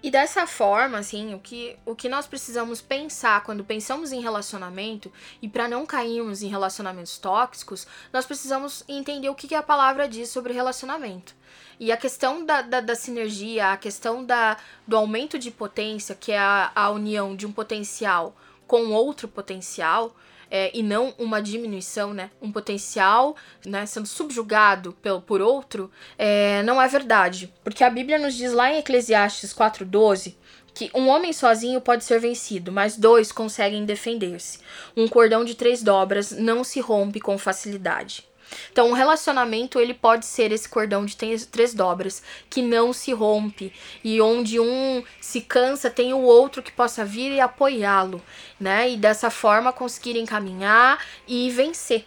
E 0.07 0.09
dessa 0.09 0.47
forma, 0.47 0.99
assim, 0.99 1.33
o 1.33 1.39
que, 1.39 1.75
o 1.85 1.93
que 1.93 2.07
nós 2.07 2.25
precisamos 2.25 2.79
pensar 2.79 3.43
quando 3.43 3.65
pensamos 3.65 4.13
em 4.13 4.21
relacionamento, 4.21 5.11
e 5.41 5.49
para 5.49 5.67
não 5.67 5.85
cairmos 5.85 6.41
em 6.41 6.47
relacionamentos 6.47 7.17
tóxicos, 7.17 7.85
nós 8.13 8.25
precisamos 8.25 8.85
entender 8.87 9.27
o 9.27 9.35
que, 9.35 9.49
que 9.49 9.53
a 9.53 9.61
palavra 9.61 10.07
diz 10.07 10.29
sobre 10.29 10.53
relacionamento. 10.53 11.35
E 11.77 11.91
a 11.91 11.97
questão 11.97 12.45
da, 12.45 12.61
da, 12.61 12.79
da, 12.79 12.95
sinergia, 12.95 13.73
a 13.73 13.75
questão 13.75 14.23
da, 14.23 14.55
do 14.87 14.95
aumento 14.95 15.37
de 15.37 15.51
potência, 15.51 16.15
que 16.15 16.31
é 16.31 16.39
a, 16.39 16.71
a 16.73 16.89
união 16.89 17.35
de 17.35 17.45
um 17.45 17.51
potencial 17.51 18.33
com 18.65 18.93
outro 18.93 19.27
potencial, 19.27 20.15
é, 20.49 20.71
e 20.77 20.81
não 20.81 21.13
uma 21.17 21.41
diminuição, 21.41 22.13
né? 22.13 22.29
Um 22.41 22.51
potencial 22.51 23.35
né, 23.65 23.85
sendo 23.85 24.07
subjugado 24.07 24.93
pelo, 25.01 25.21
por 25.21 25.41
outro, 25.41 25.91
é, 26.17 26.63
não 26.63 26.81
é 26.81 26.87
verdade. 26.87 27.53
Porque 27.63 27.83
a 27.83 27.89
Bíblia 27.89 28.17
nos 28.17 28.35
diz 28.35 28.53
lá 28.53 28.71
em 28.71 28.79
Eclesiastes 28.79 29.53
4,12 29.53 30.35
que 30.73 30.91
um 30.93 31.07
homem 31.07 31.33
sozinho 31.33 31.81
pode 31.81 32.03
ser 32.03 32.19
vencido, 32.19 32.71
mas 32.71 32.95
dois 32.95 33.31
conseguem 33.31 33.83
defender-se. 33.83 34.59
Um 34.95 35.07
cordão 35.07 35.43
de 35.43 35.55
três 35.55 35.81
dobras 35.81 36.31
não 36.31 36.63
se 36.63 36.79
rompe 36.79 37.19
com 37.19 37.35
facilidade. 37.35 38.27
Então, 38.71 38.89
um 38.89 38.93
relacionamento 38.93 39.79
ele 39.79 39.93
pode 39.93 40.25
ser 40.25 40.51
esse 40.51 40.67
cordão 40.67 41.05
de 41.05 41.15
três 41.15 41.73
dobras 41.73 42.21
que 42.49 42.61
não 42.61 42.93
se 42.93 43.13
rompe 43.13 43.73
e 44.03 44.21
onde 44.21 44.59
um 44.59 45.03
se 45.19 45.41
cansa, 45.41 45.89
tem 45.89 46.13
o 46.13 46.21
outro 46.21 46.63
que 46.63 46.71
possa 46.71 47.03
vir 47.03 47.31
e 47.31 47.39
apoiá-lo, 47.39 48.21
né? 48.59 48.89
E 48.89 48.97
dessa 48.97 49.29
forma 49.29 49.73
conseguirem 49.73 50.25
caminhar 50.25 51.03
e 51.27 51.49
vencer. 51.51 52.05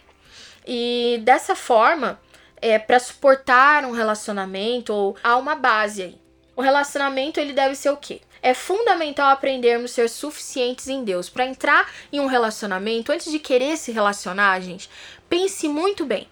E 0.65 1.19
dessa 1.23 1.55
forma, 1.55 2.19
é 2.61 2.77
para 2.77 2.99
suportar 2.99 3.83
um 3.85 3.91
relacionamento 3.91 4.93
ou 4.93 5.17
há 5.23 5.35
uma 5.35 5.55
base 5.55 6.03
aí. 6.03 6.21
O 6.55 6.61
relacionamento 6.61 7.39
ele 7.39 7.53
deve 7.53 7.75
ser 7.75 7.89
o 7.89 7.97
quê? 7.97 8.21
É 8.43 8.53
fundamental 8.53 9.29
aprendermos 9.29 9.91
a 9.91 9.93
ser 9.95 10.09
suficientes 10.09 10.87
em 10.87 11.03
Deus. 11.03 11.29
Para 11.29 11.45
entrar 11.45 11.89
em 12.11 12.19
um 12.19 12.25
relacionamento, 12.25 13.11
antes 13.11 13.31
de 13.31 13.39
querer 13.39 13.77
se 13.77 13.91
relacionar, 13.91 14.59
gente, 14.61 14.89
pense 15.31 15.65
muito 15.69 16.05
bem. 16.05 16.27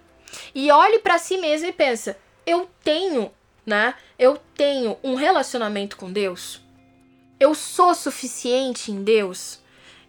E 0.53 0.69
olhe 0.69 0.99
para 0.99 1.17
si 1.17 1.37
mesmo 1.37 1.69
e 1.69 1.71
pensa: 1.71 2.17
eu 2.45 2.69
tenho, 2.83 3.31
né? 3.65 3.95
Eu 4.19 4.37
tenho 4.55 4.97
um 5.01 5.15
relacionamento 5.15 5.95
com 5.95 6.11
Deus? 6.11 6.61
Eu 7.39 7.55
sou 7.55 7.95
suficiente 7.95 8.91
em 8.91 9.01
Deus? 9.01 9.59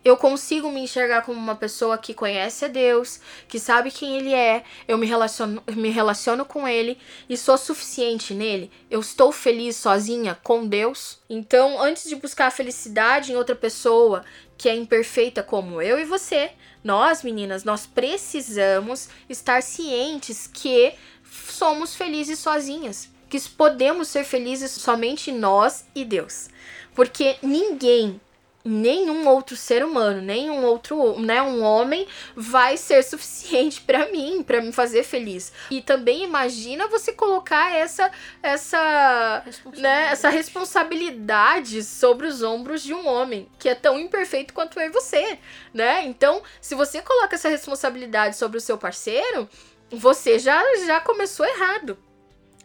Eu 0.03 0.17
consigo 0.17 0.71
me 0.71 0.81
enxergar 0.81 1.23
como 1.23 1.39
uma 1.39 1.55
pessoa 1.55 1.99
que 1.99 2.15
conhece 2.15 2.65
a 2.65 2.69
Deus, 2.69 3.21
que 3.47 3.59
sabe 3.59 3.91
quem 3.91 4.17
Ele 4.17 4.33
é, 4.33 4.65
eu 4.89 4.97
me 4.97 5.07
relaciono, 5.07 5.63
me 5.77 5.91
relaciono 5.91 6.43
com 6.47 6.67
Ele 6.67 6.99
e 7.29 7.37
sou 7.37 7.59
suficiente 7.59 8.33
nele? 8.33 8.71
Eu 8.91 9.01
estou 9.01 9.31
feliz 9.31 9.77
sozinha 9.77 10.39
com 10.43 10.67
Deus? 10.67 11.19
Então, 11.29 11.81
antes 11.81 12.09
de 12.09 12.17
buscar 12.17 12.47
a 12.47 12.51
felicidade 12.51 13.31
em 13.31 13.37
outra 13.37 13.55
pessoa 13.55 14.25
que 14.61 14.69
é 14.69 14.77
imperfeita 14.77 15.43
como 15.43 15.81
eu 15.81 15.99
e 15.99 16.05
você, 16.05 16.51
nós, 16.85 17.23
meninas, 17.23 17.65
nós 17.65 17.87
precisamos 17.87 19.09
estar 19.27 19.63
cientes 19.63 20.47
que 20.47 20.93
somos 21.25 21.95
felizes 21.95 22.41
sozinhas, 22.41 23.09
que 23.31 23.41
podemos 23.49 24.09
ser 24.09 24.23
felizes 24.23 24.73
somente 24.73 25.33
nós 25.33 25.87
e 25.95 26.05
Deus. 26.05 26.51
Porque 26.95 27.39
ninguém 27.43 28.21
nenhum 28.65 29.27
outro 29.29 29.57
ser 29.57 29.85
humano, 29.85 30.21
nenhum 30.21 30.65
outro, 30.65 31.19
né, 31.21 31.41
um 31.41 31.63
homem 31.63 32.07
vai 32.35 32.77
ser 32.77 33.03
suficiente 33.03 33.81
para 33.87 34.11
mim, 34.11 34.43
para 34.43 34.61
me 34.61 34.73
fazer 34.73 35.03
feliz. 35.03 35.53
E 35.71 35.81
também 35.81 36.25
imagina 36.25 36.87
você 36.89 37.13
colocar 37.13 37.75
essa 37.75 38.11
essa, 38.43 39.45
né, 39.77 40.09
essa 40.11 40.29
responsabilidade 40.29 41.83
sobre 41.83 42.27
os 42.27 42.43
ombros 42.43 42.83
de 42.83 42.93
um 42.93 43.07
homem, 43.07 43.49
que 43.59 43.69
é 43.69 43.75
tão 43.75 43.99
imperfeito 43.99 44.53
quanto 44.53 44.79
eu 44.79 44.87
e 44.87 44.91
você, 44.91 45.39
né? 45.73 46.05
Então, 46.05 46.43
se 46.61 46.75
você 46.75 47.01
coloca 47.03 47.35
essa 47.35 47.49
responsabilidade 47.49 48.37
sobre 48.37 48.59
o 48.59 48.61
seu 48.61 48.77
parceiro, 48.77 49.49
você 49.91 50.39
já 50.39 50.63
já 50.87 51.01
começou 51.01 51.47
errado. 51.47 51.99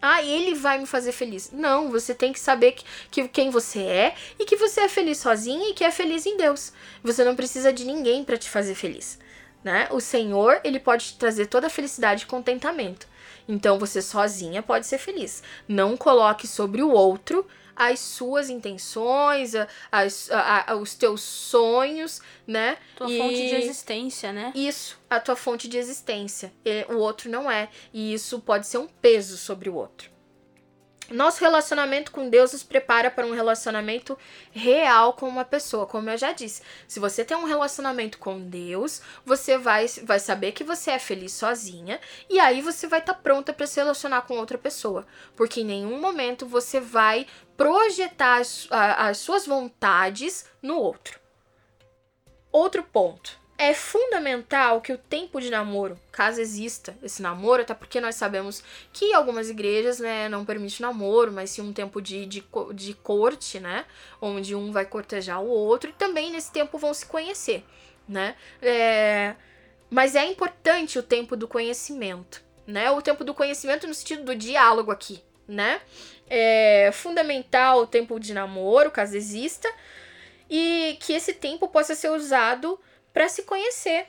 Ah, 0.08 0.22
ele 0.22 0.54
vai 0.54 0.78
me 0.78 0.86
fazer 0.86 1.12
feliz. 1.12 1.50
Não, 1.52 1.90
você 1.90 2.14
tem 2.14 2.32
que 2.32 2.40
saber 2.40 2.74
que, 2.74 2.86
que, 3.10 3.28
quem 3.28 3.50
você 3.50 3.80
é 3.80 4.16
e 4.38 4.46
que 4.46 4.56
você 4.56 4.82
é 4.82 4.88
feliz 4.88 5.18
sozinha 5.18 5.72
e 5.72 5.74
que 5.74 5.84
é 5.84 5.90
feliz 5.90 6.28
em 6.28 6.38
Deus. 6.38 6.72
Você 7.04 7.24
não 7.24 7.36
precisa 7.36 7.74
de 7.74 7.86
ninguém 7.86 8.24
para 8.24 8.38
te 8.38 8.48
fazer 8.48 8.76
feliz, 8.76 9.18
né? 9.64 9.88
O 9.90 10.00
Senhor, 10.00 10.62
ele 10.64 10.80
pode 10.80 11.06
te 11.06 11.18
trazer 11.18 11.48
toda 11.48 11.66
a 11.66 11.72
felicidade 11.72 12.22
e 12.22 12.28
contentamento. 12.28 13.08
Então 13.50 13.80
você 13.80 14.00
sozinha 14.00 14.62
pode 14.62 14.86
ser 14.86 15.00
feliz. 15.00 15.42
Não 15.68 15.98
coloque 15.98 16.46
sobre 16.46 16.84
o 16.84 16.92
outro 16.92 17.44
as 17.76 18.00
suas 18.00 18.50
intenções, 18.50 19.54
as, 19.92 20.32
a, 20.32 20.72
a, 20.72 20.76
os 20.76 20.96
teus 20.96 21.22
sonhos, 21.22 22.22
né? 22.48 22.78
Tua 22.96 23.12
e... 23.12 23.18
fonte 23.18 23.36
de 23.36 23.56
existência, 23.56 24.32
né? 24.32 24.52
Isso, 24.56 25.00
a 25.10 25.20
tua 25.20 25.36
fonte 25.36 25.68
de 25.68 25.78
existência. 25.78 26.54
E 26.64 26.86
o 26.92 26.98
outro 26.98 27.30
não 27.30 27.52
é. 27.52 27.70
E 27.94 28.14
isso 28.14 28.40
pode 28.40 28.68
ser 28.68 28.78
um 28.78 28.88
peso 28.88 29.38
sobre 29.38 29.70
o 29.70 29.76
outro. 29.76 30.15
Nosso 31.12 31.40
relacionamento 31.42 32.12
com 32.12 32.30
Deus 32.30 32.54
nos 32.54 32.64
prepara 32.64 33.12
para 33.12 33.28
um 33.28 33.34
relacionamento 33.34 34.18
real 34.52 35.14
com 35.14 35.28
uma 35.28 35.46
pessoa, 35.46 35.86
como 35.86 36.10
eu 36.10 36.18
já 36.18 36.32
disse. 36.32 36.64
Se 36.88 37.00
você 37.00 37.24
tem 37.24 37.38
um 37.38 37.46
relacionamento 37.46 38.18
com 38.18 38.40
Deus, 38.40 39.02
você 39.24 39.58
vai, 39.58 39.86
vai 40.04 40.20
saber 40.20 40.52
que 40.52 40.64
você 40.64 40.92
é 40.92 41.00
feliz 41.00 41.34
sozinha 41.34 42.00
e 42.28 42.40
aí 42.40 42.60
você 42.62 42.88
vai 42.88 43.00
estar 43.00 43.14
tá 43.14 43.20
pronta 43.20 43.54
para 43.54 43.68
se 43.68 43.80
relacionar 43.80 44.24
com 44.24 44.38
outra 44.38 44.58
pessoa, 44.58 45.06
porque 45.36 45.62
em 45.62 45.66
nenhum 45.66 46.00
momento 46.00 46.48
você 46.48 46.80
vai 46.80 47.28
projetar 47.56 48.38
as, 48.42 48.68
as 48.72 49.18
suas 49.20 49.46
vontades 49.46 50.46
no 50.62 50.78
outro. 50.78 51.20
Outro 52.52 52.82
ponto 52.82 53.45
é 53.58 53.74
fundamental 53.74 54.82
que 54.82 54.92
o 54.92 54.98
tempo 54.98 55.40
de 55.40 55.50
namoro, 55.50 55.98
caso 56.12 56.42
exista 56.42 56.96
esse 57.02 57.22
namoro, 57.22 57.62
até 57.62 57.74
porque 57.74 58.02
nós 58.02 58.16
sabemos 58.16 58.62
que 58.92 59.14
algumas 59.14 59.50
igrejas, 59.50 60.00
né, 60.00 60.28
não 60.28 60.44
permitem 60.44 60.82
namoro, 60.82 61.32
mas 61.32 61.52
sim 61.52 61.62
um 61.62 61.72
tempo 61.72 62.02
de, 62.02 62.26
de, 62.26 62.44
de 62.74 62.94
corte, 62.96 63.60
né, 63.60 63.86
onde 64.22 64.54
um 64.56 64.72
vai 64.72 64.86
cortejar 64.86 65.42
o 65.42 65.48
outro, 65.48 65.90
e 65.90 65.94
também 65.94 66.32
nesse 66.32 66.52
tempo 66.52 66.78
vão 66.78 66.94
se 66.94 67.06
conhecer, 67.06 67.64
né, 68.08 68.36
é, 68.62 69.36
mas 69.90 70.16
é 70.16 70.26
importante 70.26 71.00
o 71.00 71.04
tempo 71.04 71.38
do 71.38 71.48
conhecimento, 71.48 72.44
né, 72.68 72.92
o 72.92 73.02
tempo 73.02 73.24
do 73.24 73.34
conhecimento 73.34 73.88
no 73.88 73.94
sentido 73.94 74.26
do 74.26 74.36
diálogo 74.36 74.92
aqui, 74.92 75.24
né, 75.48 75.80
é 76.28 76.90
fundamental 76.92 77.80
o 77.84 77.88
tempo 77.88 78.20
de 78.20 78.34
namoro, 78.34 78.92
caso 78.92 79.16
exista, 79.16 79.72
e 80.50 80.98
que 81.00 81.14
esse 81.14 81.34
tempo 81.34 81.70
possa 81.70 81.96
ser 81.96 82.10
usado 82.10 82.78
para 83.16 83.30
se 83.30 83.44
conhecer. 83.44 84.08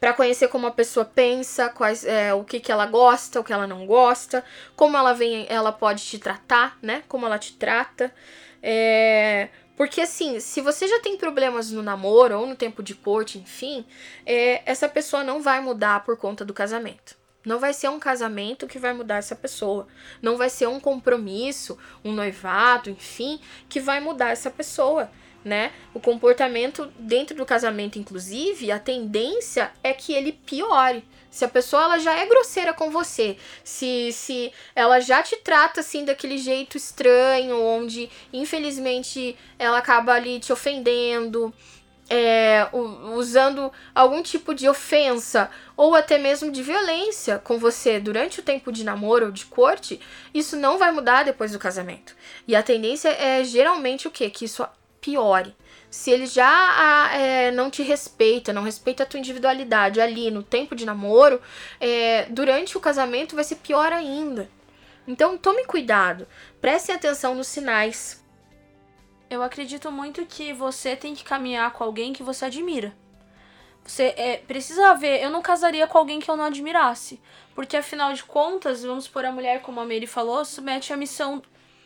Para 0.00 0.12
conhecer 0.12 0.48
como 0.48 0.66
a 0.66 0.72
pessoa 0.72 1.06
pensa, 1.06 1.68
quais, 1.68 2.04
é, 2.04 2.34
o 2.34 2.42
que, 2.42 2.58
que 2.58 2.72
ela 2.72 2.84
gosta, 2.84 3.38
o 3.38 3.44
que 3.44 3.52
ela 3.52 3.66
não 3.66 3.86
gosta, 3.86 4.44
como 4.74 4.96
ela 4.96 5.12
vem, 5.12 5.46
ela 5.48 5.70
pode 5.70 6.02
te 6.04 6.18
tratar, 6.18 6.76
né? 6.82 7.04
Como 7.06 7.24
ela 7.24 7.38
te 7.38 7.52
trata. 7.52 8.12
É, 8.60 9.48
porque 9.76 10.00
assim, 10.00 10.40
se 10.40 10.60
você 10.60 10.88
já 10.88 10.98
tem 11.00 11.16
problemas 11.16 11.70
no 11.70 11.80
namoro 11.80 12.40
ou 12.40 12.46
no 12.46 12.56
tempo 12.56 12.82
de 12.82 12.92
corte, 12.92 13.38
enfim, 13.38 13.86
é, 14.26 14.62
essa 14.66 14.88
pessoa 14.88 15.22
não 15.22 15.40
vai 15.40 15.60
mudar 15.60 16.04
por 16.04 16.16
conta 16.16 16.44
do 16.44 16.52
casamento. 16.52 17.16
Não 17.44 17.60
vai 17.60 17.72
ser 17.72 17.88
um 17.88 18.00
casamento 18.00 18.66
que 18.66 18.80
vai 18.80 18.92
mudar 18.92 19.18
essa 19.18 19.36
pessoa. 19.36 19.86
Não 20.20 20.36
vai 20.36 20.50
ser 20.50 20.66
um 20.66 20.80
compromisso, 20.80 21.78
um 22.04 22.10
noivado, 22.10 22.90
enfim, 22.90 23.40
que 23.68 23.78
vai 23.78 24.00
mudar 24.00 24.30
essa 24.30 24.50
pessoa 24.50 25.08
né? 25.44 25.72
O 25.94 26.00
comportamento 26.00 26.92
dentro 26.98 27.36
do 27.36 27.46
casamento, 27.46 27.98
inclusive, 27.98 28.70
a 28.70 28.78
tendência 28.78 29.70
é 29.82 29.92
que 29.92 30.12
ele 30.12 30.32
piore. 30.32 31.04
Se 31.30 31.44
a 31.44 31.48
pessoa 31.48 31.84
ela 31.84 31.98
já 31.98 32.14
é 32.14 32.26
grosseira 32.26 32.72
com 32.72 32.90
você, 32.90 33.36
se, 33.62 34.10
se 34.12 34.52
ela 34.74 35.00
já 35.00 35.22
te 35.22 35.36
trata 35.36 35.80
assim 35.80 36.04
daquele 36.04 36.38
jeito 36.38 36.76
estranho, 36.76 37.60
onde 37.60 38.08
infelizmente 38.32 39.36
ela 39.58 39.78
acaba 39.78 40.14
ali 40.14 40.40
te 40.40 40.52
ofendendo, 40.52 41.52
é, 42.08 42.68
usando 43.16 43.72
algum 43.94 44.22
tipo 44.22 44.54
de 44.54 44.68
ofensa 44.68 45.50
ou 45.76 45.94
até 45.94 46.18
mesmo 46.18 46.50
de 46.50 46.62
violência 46.62 47.38
com 47.38 47.58
você 47.58 47.98
durante 47.98 48.40
o 48.40 48.42
tempo 48.42 48.70
de 48.70 48.84
namoro 48.84 49.26
ou 49.26 49.32
de 49.32 49.44
corte, 49.44 50.00
isso 50.32 50.56
não 50.56 50.78
vai 50.78 50.92
mudar 50.92 51.24
depois 51.24 51.52
do 51.52 51.58
casamento. 51.58 52.14
E 52.46 52.54
a 52.54 52.62
tendência 52.62 53.08
é 53.10 53.42
geralmente 53.44 54.06
o 54.06 54.10
quê? 54.10 54.30
Que 54.30 54.44
isso 54.44 54.66
piore. 55.00 55.54
Se 55.90 56.10
ele 56.10 56.26
já 56.26 57.10
é, 57.14 57.50
não 57.50 57.70
te 57.70 57.82
respeita, 57.82 58.52
não 58.52 58.62
respeita 58.62 59.02
a 59.02 59.06
tua 59.06 59.18
individualidade 59.18 60.00
ali 60.00 60.30
no 60.30 60.42
tempo 60.42 60.74
de 60.74 60.84
namoro, 60.84 61.40
é, 61.80 62.26
durante 62.26 62.76
o 62.76 62.80
casamento 62.80 63.34
vai 63.34 63.44
ser 63.44 63.56
pior 63.56 63.92
ainda. 63.92 64.50
Então 65.06 65.38
tome 65.38 65.64
cuidado, 65.64 66.26
preste 66.60 66.92
atenção 66.92 67.34
nos 67.34 67.46
sinais. 67.46 68.24
Eu 69.30 69.42
acredito 69.42 69.90
muito 69.90 70.26
que 70.26 70.52
você 70.52 70.94
tem 70.94 71.14
que 71.14 71.24
caminhar 71.24 71.72
com 71.72 71.82
alguém 71.82 72.12
que 72.12 72.22
você 72.22 72.44
admira. 72.44 72.94
Você 73.84 74.14
é, 74.16 74.38
precisa 74.38 74.94
ver, 74.94 75.22
eu 75.22 75.30
não 75.30 75.40
casaria 75.40 75.86
com 75.86 75.96
alguém 75.96 76.18
que 76.18 76.28
eu 76.30 76.36
não 76.36 76.44
admirasse. 76.44 77.20
Porque 77.54 77.76
afinal 77.76 78.12
de 78.12 78.22
contas, 78.24 78.82
vamos 78.82 79.08
por 79.08 79.24
a 79.24 79.32
mulher, 79.32 79.62
como 79.62 79.80
a 79.80 79.84
Mary 79.84 80.06
falou, 80.06 80.44
submete 80.44 80.92
a 80.92 80.96
missão 80.96 81.42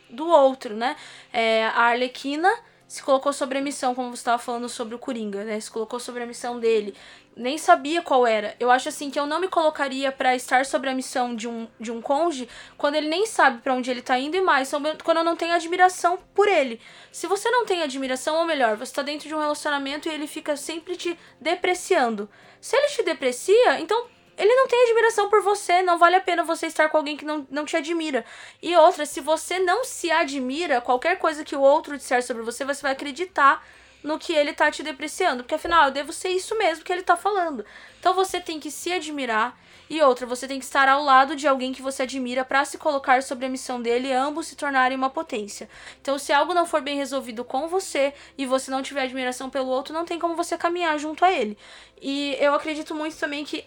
do 0.09 0.27
outro, 0.27 0.75
né? 0.75 0.97
É, 1.33 1.67
a 1.67 1.83
Arlequina 1.83 2.53
se 2.91 3.05
colocou 3.05 3.33
sobre 3.33 3.57
a 3.57 3.61
missão, 3.61 3.95
como 3.95 4.11
você 4.11 4.23
estava 4.23 4.43
falando 4.43 4.69
sobre 4.69 4.97
o 4.97 4.99
Coringa, 4.99 5.45
né? 5.45 5.61
Se 5.61 5.71
colocou 5.71 6.01
sobre 6.01 6.25
a 6.25 6.27
missão 6.27 6.59
dele. 6.59 6.93
Nem 7.37 7.57
sabia 7.57 8.03
qual 8.03 8.27
era. 8.27 8.57
Eu 8.59 8.69
acho 8.69 8.89
assim 8.89 9.13
que 9.13 9.21
eu 9.21 9.29
não 9.29 9.41
me 9.41 9.47
colocaria 9.47 10.11
para 10.11 10.35
estar 10.35 10.67
sobre 10.67 10.91
a 10.91 10.95
missão 10.95 11.37
de 11.37 11.47
um, 11.47 11.69
de 11.79 11.93
um 11.93 12.03
conge 12.03 12.49
quando 12.77 12.97
ele 12.97 13.09
nem 13.09 13.27
sabe 13.27 13.63
para 13.63 13.75
onde 13.75 13.93
ele 13.93 14.03
tá 14.03 14.19
indo 14.19 14.37
e 14.37 14.41
mais, 14.41 14.73
quando 15.05 15.19
eu 15.19 15.25
não 15.25 15.37
tenho 15.37 15.55
admiração 15.55 16.19
por 16.35 16.49
ele. 16.49 16.81
Se 17.13 17.29
você 17.29 17.49
não 17.49 17.65
tem 17.65 17.81
admiração, 17.81 18.35
ou 18.35 18.45
melhor, 18.45 18.77
você 18.77 18.93
tá 18.93 19.03
dentro 19.03 19.29
de 19.29 19.35
um 19.37 19.39
relacionamento 19.39 20.09
e 20.09 20.13
ele 20.13 20.27
fica 20.27 20.57
sempre 20.57 20.97
te 20.97 21.17
depreciando. 21.41 22.29
Se 22.61 22.77
ele 22.77 22.89
te 22.89 23.05
deprecia, 23.05 23.79
então 23.79 24.09
ele 24.37 24.55
não 24.55 24.67
tem 24.67 24.83
admiração 24.85 25.29
por 25.29 25.43
você, 25.43 25.83
não 25.83 25.99
vale 25.99 26.17
a 26.17 26.21
pena 26.21 26.43
você 26.43 26.67
estar 26.67 26.89
com 26.89 26.97
alguém 26.97 27.17
que 27.17 27.25
não, 27.25 27.47
não 27.51 27.65
te 27.65 27.77
admira. 27.77 28.25
E 28.63 28.75
outra, 28.77 29.05
se 29.05 29.21
você 29.21 29.59
não 29.59 29.85
se 29.85 30.11
admira, 30.11 30.81
qualquer 30.81 31.19
coisa 31.19 31.45
que 31.45 31.57
o 31.57 31.61
outro 31.61 31.97
disser 31.97 32.23
sobre 32.23 32.43
você, 32.43 32.65
você 32.65 32.83
vai 32.83 32.93
acreditar 32.93 33.63
no 34.03 34.19
que 34.19 34.33
ele 34.33 34.53
tá 34.53 34.71
te 34.71 34.83
depreciando. 34.83 35.43
Porque 35.43 35.55
afinal, 35.55 35.87
eu 35.87 35.91
devo 35.91 36.13
ser 36.13 36.31
isso 36.31 36.57
mesmo 36.57 36.85
que 36.85 36.93
ele 36.93 37.03
tá 37.03 37.17
falando. 37.17 37.65
Então 37.99 38.15
você 38.15 38.41
tem 38.41 38.59
que 38.59 38.71
se 38.71 38.93
admirar. 38.93 39.59
E 39.89 40.01
outra, 40.03 40.25
você 40.25 40.47
tem 40.47 40.61
que 40.61 40.65
estar 40.65 40.89
ao 40.89 41.03
lado 41.03 41.35
de 41.35 41.49
alguém 41.49 41.73
que 41.73 41.83
você 41.83 42.05
admira 42.05 42.45
para 42.45 42.65
se 42.65 42.79
colocar 42.79 43.25
sobre 43.25 43.47
a 43.47 43.49
missão 43.49 43.83
dele 43.83 44.07
e 44.07 44.13
ambos 44.13 44.47
se 44.47 44.55
tornarem 44.55 44.97
uma 44.97 45.11
potência. 45.11 45.69
Então, 46.01 46.17
se 46.17 46.33
algo 46.33 46.55
não 46.55 46.65
for 46.65 46.81
bem 46.81 46.97
resolvido 46.97 47.43
com 47.45 47.67
você 47.67 48.15
e 48.39 48.47
você 48.47 48.71
não 48.71 48.83
tiver 48.83 49.03
admiração 49.03 49.51
pelo 49.51 49.67
outro, 49.67 49.93
não 49.93 50.05
tem 50.05 50.17
como 50.17 50.37
você 50.37 50.57
caminhar 50.57 50.97
junto 50.97 51.25
a 51.25 51.33
ele. 51.33 51.59
E 52.01 52.37
eu 52.39 52.55
acredito 52.55 52.95
muito 52.95 53.17
também 53.17 53.45
que 53.45 53.65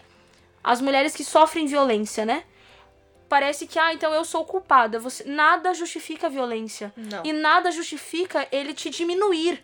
as 0.64 0.80
mulheres 0.80 1.14
que 1.14 1.22
sofrem 1.22 1.66
violência, 1.66 2.24
né? 2.24 2.42
Parece 3.28 3.66
que, 3.66 3.78
ah, 3.78 3.92
então 3.92 4.12
eu 4.14 4.24
sou 4.24 4.44
culpada. 4.44 4.98
Você 4.98 5.24
nada 5.24 5.74
justifica 5.74 6.26
a 6.26 6.30
violência. 6.30 6.92
Não. 6.96 7.22
E 7.24 7.32
nada 7.32 7.70
justifica 7.70 8.48
ele 8.50 8.72
te 8.72 8.88
diminuir. 8.88 9.62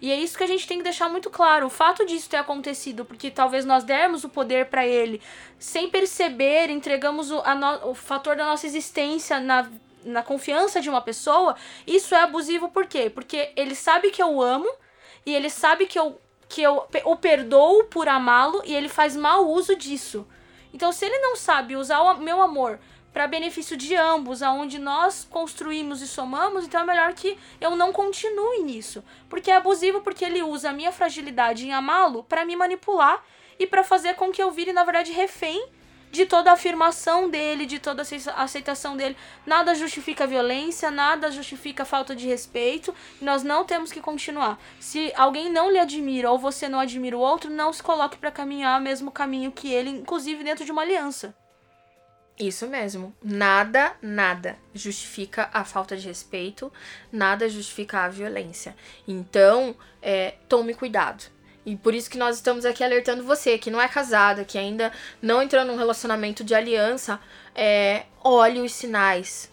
E 0.00 0.12
é 0.12 0.14
isso 0.14 0.38
que 0.38 0.44
a 0.44 0.46
gente 0.46 0.66
tem 0.66 0.78
que 0.78 0.84
deixar 0.84 1.08
muito 1.08 1.28
claro. 1.28 1.66
O 1.66 1.70
fato 1.70 2.06
disso 2.06 2.30
ter 2.30 2.36
acontecido, 2.36 3.04
porque 3.04 3.30
talvez 3.30 3.64
nós 3.64 3.82
dermos 3.82 4.22
o 4.22 4.28
poder 4.28 4.66
para 4.66 4.86
ele 4.86 5.20
sem 5.58 5.90
perceber, 5.90 6.70
entregamos 6.70 7.32
o, 7.32 7.42
no, 7.54 7.90
o 7.90 7.94
fator 7.94 8.36
da 8.36 8.44
nossa 8.44 8.66
existência 8.66 9.40
na, 9.40 9.68
na 10.04 10.22
confiança 10.22 10.80
de 10.80 10.88
uma 10.88 11.00
pessoa, 11.00 11.56
isso 11.84 12.14
é 12.14 12.22
abusivo 12.22 12.68
por 12.68 12.86
quê? 12.86 13.10
Porque 13.10 13.50
ele 13.56 13.74
sabe 13.74 14.10
que 14.10 14.22
eu 14.22 14.40
amo 14.40 14.68
e 15.26 15.34
ele 15.34 15.50
sabe 15.50 15.86
que 15.86 15.98
eu 15.98 16.20
que 16.48 16.62
eu 16.62 16.86
o 17.04 17.16
perdoo 17.16 17.84
por 17.84 18.08
amá-lo 18.08 18.62
e 18.64 18.74
ele 18.74 18.88
faz 18.88 19.14
mau 19.14 19.48
uso 19.48 19.76
disso. 19.76 20.26
Então, 20.72 20.92
se 20.92 21.04
ele 21.04 21.18
não 21.18 21.36
sabe 21.36 21.76
usar 21.76 22.00
o 22.00 22.18
meu 22.18 22.40
amor 22.40 22.78
para 23.12 23.26
benefício 23.26 23.76
de 23.76 23.94
ambos, 23.94 24.42
aonde 24.42 24.78
nós 24.78 25.26
construímos 25.28 26.00
e 26.02 26.06
somamos, 26.06 26.64
então 26.64 26.82
é 26.82 26.84
melhor 26.84 27.12
que 27.14 27.38
eu 27.60 27.74
não 27.74 27.92
continue 27.92 28.62
nisso, 28.62 29.02
porque 29.28 29.50
é 29.50 29.56
abusivo 29.56 30.00
porque 30.02 30.24
ele 30.24 30.42
usa 30.42 30.70
a 30.70 30.72
minha 30.72 30.92
fragilidade 30.92 31.66
em 31.66 31.72
amá-lo 31.72 32.22
para 32.24 32.44
me 32.44 32.54
manipular 32.54 33.22
e 33.58 33.66
para 33.66 33.82
fazer 33.82 34.14
com 34.14 34.30
que 34.30 34.42
eu 34.42 34.50
vire 34.50 34.72
na 34.72 34.84
verdade 34.84 35.10
refém 35.10 35.68
de 36.10 36.26
toda 36.26 36.50
a 36.50 36.54
afirmação 36.54 37.28
dele, 37.28 37.66
de 37.66 37.78
toda 37.78 38.02
a 38.02 38.42
aceitação 38.42 38.96
dele. 38.96 39.16
Nada 39.46 39.74
justifica 39.74 40.26
violência, 40.26 40.90
nada 40.90 41.30
justifica 41.30 41.84
falta 41.84 42.14
de 42.14 42.26
respeito. 42.26 42.94
Nós 43.20 43.42
não 43.42 43.64
temos 43.64 43.92
que 43.92 44.00
continuar. 44.00 44.58
Se 44.80 45.12
alguém 45.16 45.50
não 45.50 45.70
lhe 45.70 45.78
admira 45.78 46.30
ou 46.30 46.38
você 46.38 46.68
não 46.68 46.80
admira 46.80 47.16
o 47.16 47.20
outro, 47.20 47.50
não 47.50 47.72
se 47.72 47.82
coloque 47.82 48.18
para 48.18 48.30
caminhar 48.30 48.80
o 48.80 48.82
mesmo 48.82 49.10
caminho 49.10 49.52
que 49.52 49.72
ele, 49.72 49.90
inclusive 49.90 50.44
dentro 50.44 50.64
de 50.64 50.72
uma 50.72 50.82
aliança. 50.82 51.34
Isso 52.38 52.68
mesmo. 52.68 53.14
Nada, 53.22 53.96
nada 54.00 54.56
justifica 54.72 55.50
a 55.52 55.64
falta 55.64 55.96
de 55.96 56.06
respeito, 56.06 56.72
nada 57.10 57.48
justifica 57.48 58.04
a 58.04 58.08
violência. 58.08 58.76
Então, 59.08 59.74
é, 60.00 60.36
tome 60.48 60.72
cuidado. 60.72 61.24
E 61.68 61.76
por 61.76 61.94
isso 61.94 62.08
que 62.08 62.16
nós 62.16 62.36
estamos 62.36 62.64
aqui 62.64 62.82
alertando 62.82 63.22
você, 63.22 63.58
que 63.58 63.70
não 63.70 63.78
é 63.78 63.86
casada, 63.86 64.42
que 64.42 64.56
ainda 64.56 64.90
não 65.20 65.42
entrou 65.42 65.66
num 65.66 65.76
relacionamento 65.76 66.42
de 66.42 66.54
aliança, 66.54 67.20
é, 67.54 68.06
olhe 68.24 68.58
os 68.62 68.72
sinais. 68.72 69.52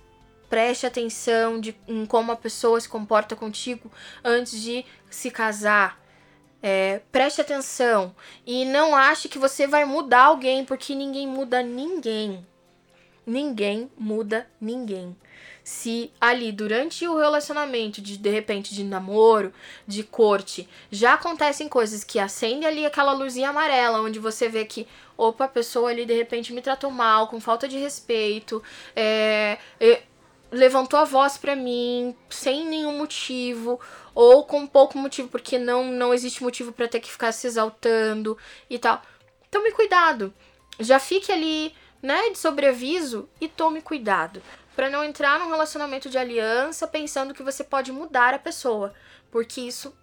Preste 0.49 0.85
atenção 0.85 1.59
de, 1.59 1.75
em 1.85 2.05
como 2.05 2.31
a 2.31 2.37
pessoa 2.37 2.79
se 2.79 2.87
comporta 2.87 3.35
contigo 3.35 3.91
antes 4.23 4.61
de 4.61 4.85
se 5.09 5.29
casar. 5.29 5.99
É, 6.63 7.01
preste 7.11 7.41
atenção 7.41 8.15
e 8.45 8.63
não 8.63 8.95
ache 8.95 9.27
que 9.27 9.37
você 9.37 9.67
vai 9.67 9.83
mudar 9.83 10.23
alguém, 10.23 10.63
porque 10.63 10.95
ninguém 10.95 11.27
muda 11.27 11.61
ninguém 11.61 12.47
ninguém 13.25 13.89
muda 13.97 14.47
ninguém. 14.61 15.15
Se 15.65 16.11
ali 16.21 16.51
durante 16.51 17.07
o 17.07 17.17
relacionamento, 17.17 17.99
de, 17.99 18.19
de 18.19 18.29
repente 18.29 18.75
de 18.75 18.83
namoro, 18.83 19.51
de 19.87 20.03
corte, 20.03 20.69
já 20.91 21.15
acontecem 21.15 21.67
coisas 21.67 22.03
que 22.03 22.19
acendem 22.19 22.67
ali 22.67 22.85
aquela 22.85 23.13
luzinha 23.13 23.49
amarela, 23.49 23.99
onde 23.99 24.19
você 24.19 24.47
vê 24.47 24.63
que, 24.63 24.87
opa, 25.17 25.45
a 25.45 25.47
pessoa 25.47 25.89
ali 25.89 26.05
de 26.05 26.13
repente 26.13 26.53
me 26.53 26.61
tratou 26.61 26.91
mal, 26.91 27.29
com 27.29 27.41
falta 27.41 27.67
de 27.67 27.79
respeito, 27.79 28.61
é, 28.95 29.57
é, 29.79 30.03
levantou 30.51 30.99
a 30.99 31.03
voz 31.03 31.35
para 31.35 31.55
mim 31.55 32.15
sem 32.29 32.63
nenhum 32.63 32.99
motivo, 32.99 33.79
ou 34.13 34.45
com 34.45 34.67
pouco 34.67 34.99
motivo, 34.99 35.29
porque 35.29 35.57
não, 35.57 35.85
não 35.85 36.13
existe 36.13 36.43
motivo 36.43 36.71
para 36.73 36.87
ter 36.87 36.99
que 36.99 37.11
ficar 37.11 37.31
se 37.31 37.47
exaltando 37.47 38.37
e 38.69 38.77
tal. 38.77 39.01
Tome 39.49 39.71
cuidado. 39.71 40.31
Já 40.79 40.99
fique 40.99 41.31
ali 41.31 41.73
né, 42.03 42.29
de 42.29 42.37
sobreaviso 42.37 43.27
e 43.41 43.47
tome 43.47 43.81
cuidado 43.81 44.43
para 44.75 44.89
não 44.89 45.03
entrar 45.03 45.39
num 45.39 45.49
relacionamento 45.49 46.09
de 46.09 46.17
aliança 46.17 46.87
pensando 46.87 47.33
que 47.33 47.43
você 47.43 47.63
pode 47.63 47.91
mudar 47.91 48.33
a 48.33 48.39
pessoa, 48.39 48.93
porque 49.31 49.61
isso 49.61 49.95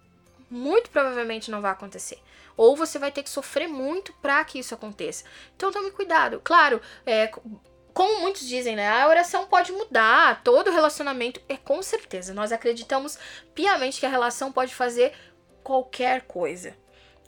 muito 0.49 0.89
provavelmente 0.89 1.51
não 1.51 1.61
vai 1.61 1.71
acontecer. 1.71 2.19
Ou 2.55 2.75
você 2.75 2.99
vai 2.99 3.11
ter 3.11 3.23
que 3.23 3.29
sofrer 3.29 3.67
muito 3.67 4.13
para 4.13 4.43
que 4.43 4.59
isso 4.59 4.73
aconteça. 4.73 5.25
Então 5.55 5.71
tome 5.71 5.91
cuidado. 5.91 6.39
Claro, 6.43 6.81
é, 7.05 7.31
como 7.93 8.21
muitos 8.21 8.47
dizem, 8.47 8.75
né? 8.75 8.89
A 8.89 9.07
oração 9.07 9.47
pode 9.47 9.71
mudar 9.71 10.41
todo 10.43 10.71
relacionamento. 10.71 11.41
É 11.49 11.57
com 11.57 11.81
certeza. 11.81 12.33
Nós 12.33 12.51
acreditamos 12.51 13.17
piamente 13.55 13.99
que 13.99 14.05
a 14.05 14.09
relação 14.09 14.51
pode 14.51 14.73
fazer 14.73 15.13
qualquer 15.63 16.23
coisa. 16.23 16.75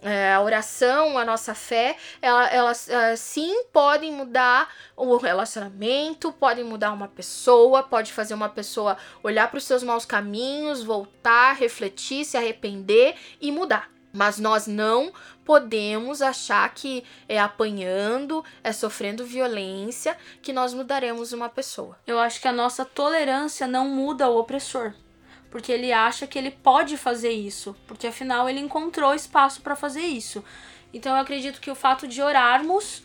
É, 0.05 0.31
a 0.33 0.39
oração, 0.39 1.17
a 1.17 1.25
nossa 1.25 1.55
fé, 1.55 1.97
ela, 2.21 2.47
elas 2.49 2.87
uh, 2.87 3.17
sim 3.17 3.63
podem 3.73 4.11
mudar 4.11 4.69
o 4.95 5.17
relacionamento, 5.17 6.31
podem 6.31 6.63
mudar 6.63 6.91
uma 6.91 7.07
pessoa, 7.07 7.81
pode 7.81 8.13
fazer 8.13 8.35
uma 8.35 8.47
pessoa 8.47 8.97
olhar 9.23 9.49
para 9.49 9.57
os 9.57 9.63
seus 9.63 9.81
maus 9.81 10.05
caminhos, 10.05 10.83
voltar, 10.83 11.55
refletir, 11.55 12.23
se 12.23 12.37
arrepender 12.37 13.15
e 13.41 13.51
mudar. 13.51 13.89
Mas 14.13 14.37
nós 14.37 14.67
não 14.67 15.11
podemos 15.43 16.21
achar 16.21 16.71
que 16.71 17.03
é 17.27 17.39
apanhando, 17.39 18.45
é 18.63 18.71
sofrendo 18.71 19.25
violência 19.25 20.15
que 20.39 20.53
nós 20.53 20.71
mudaremos 20.71 21.33
uma 21.33 21.49
pessoa. 21.49 21.97
Eu 22.05 22.19
acho 22.19 22.39
que 22.39 22.47
a 22.47 22.53
nossa 22.53 22.85
tolerância 22.85 23.65
não 23.65 23.89
muda 23.89 24.29
o 24.29 24.37
opressor 24.37 24.93
porque 25.55 25.71
ele 25.71 25.93
acha 25.93 26.27
que 26.27 26.37
ele 26.37 26.51
pode 26.51 26.97
fazer 26.97 27.31
isso, 27.31 27.73
porque 27.87 28.07
afinal 28.07 28.49
ele 28.49 28.59
encontrou 28.59 29.15
espaço 29.15 29.61
para 29.61 29.73
fazer 29.73 30.01
isso. 30.01 30.43
Então 30.93 31.15
eu 31.15 31.21
acredito 31.21 31.61
que 31.61 31.71
o 31.71 31.75
fato 31.75 32.09
de 32.09 32.21
orarmos 32.21 33.01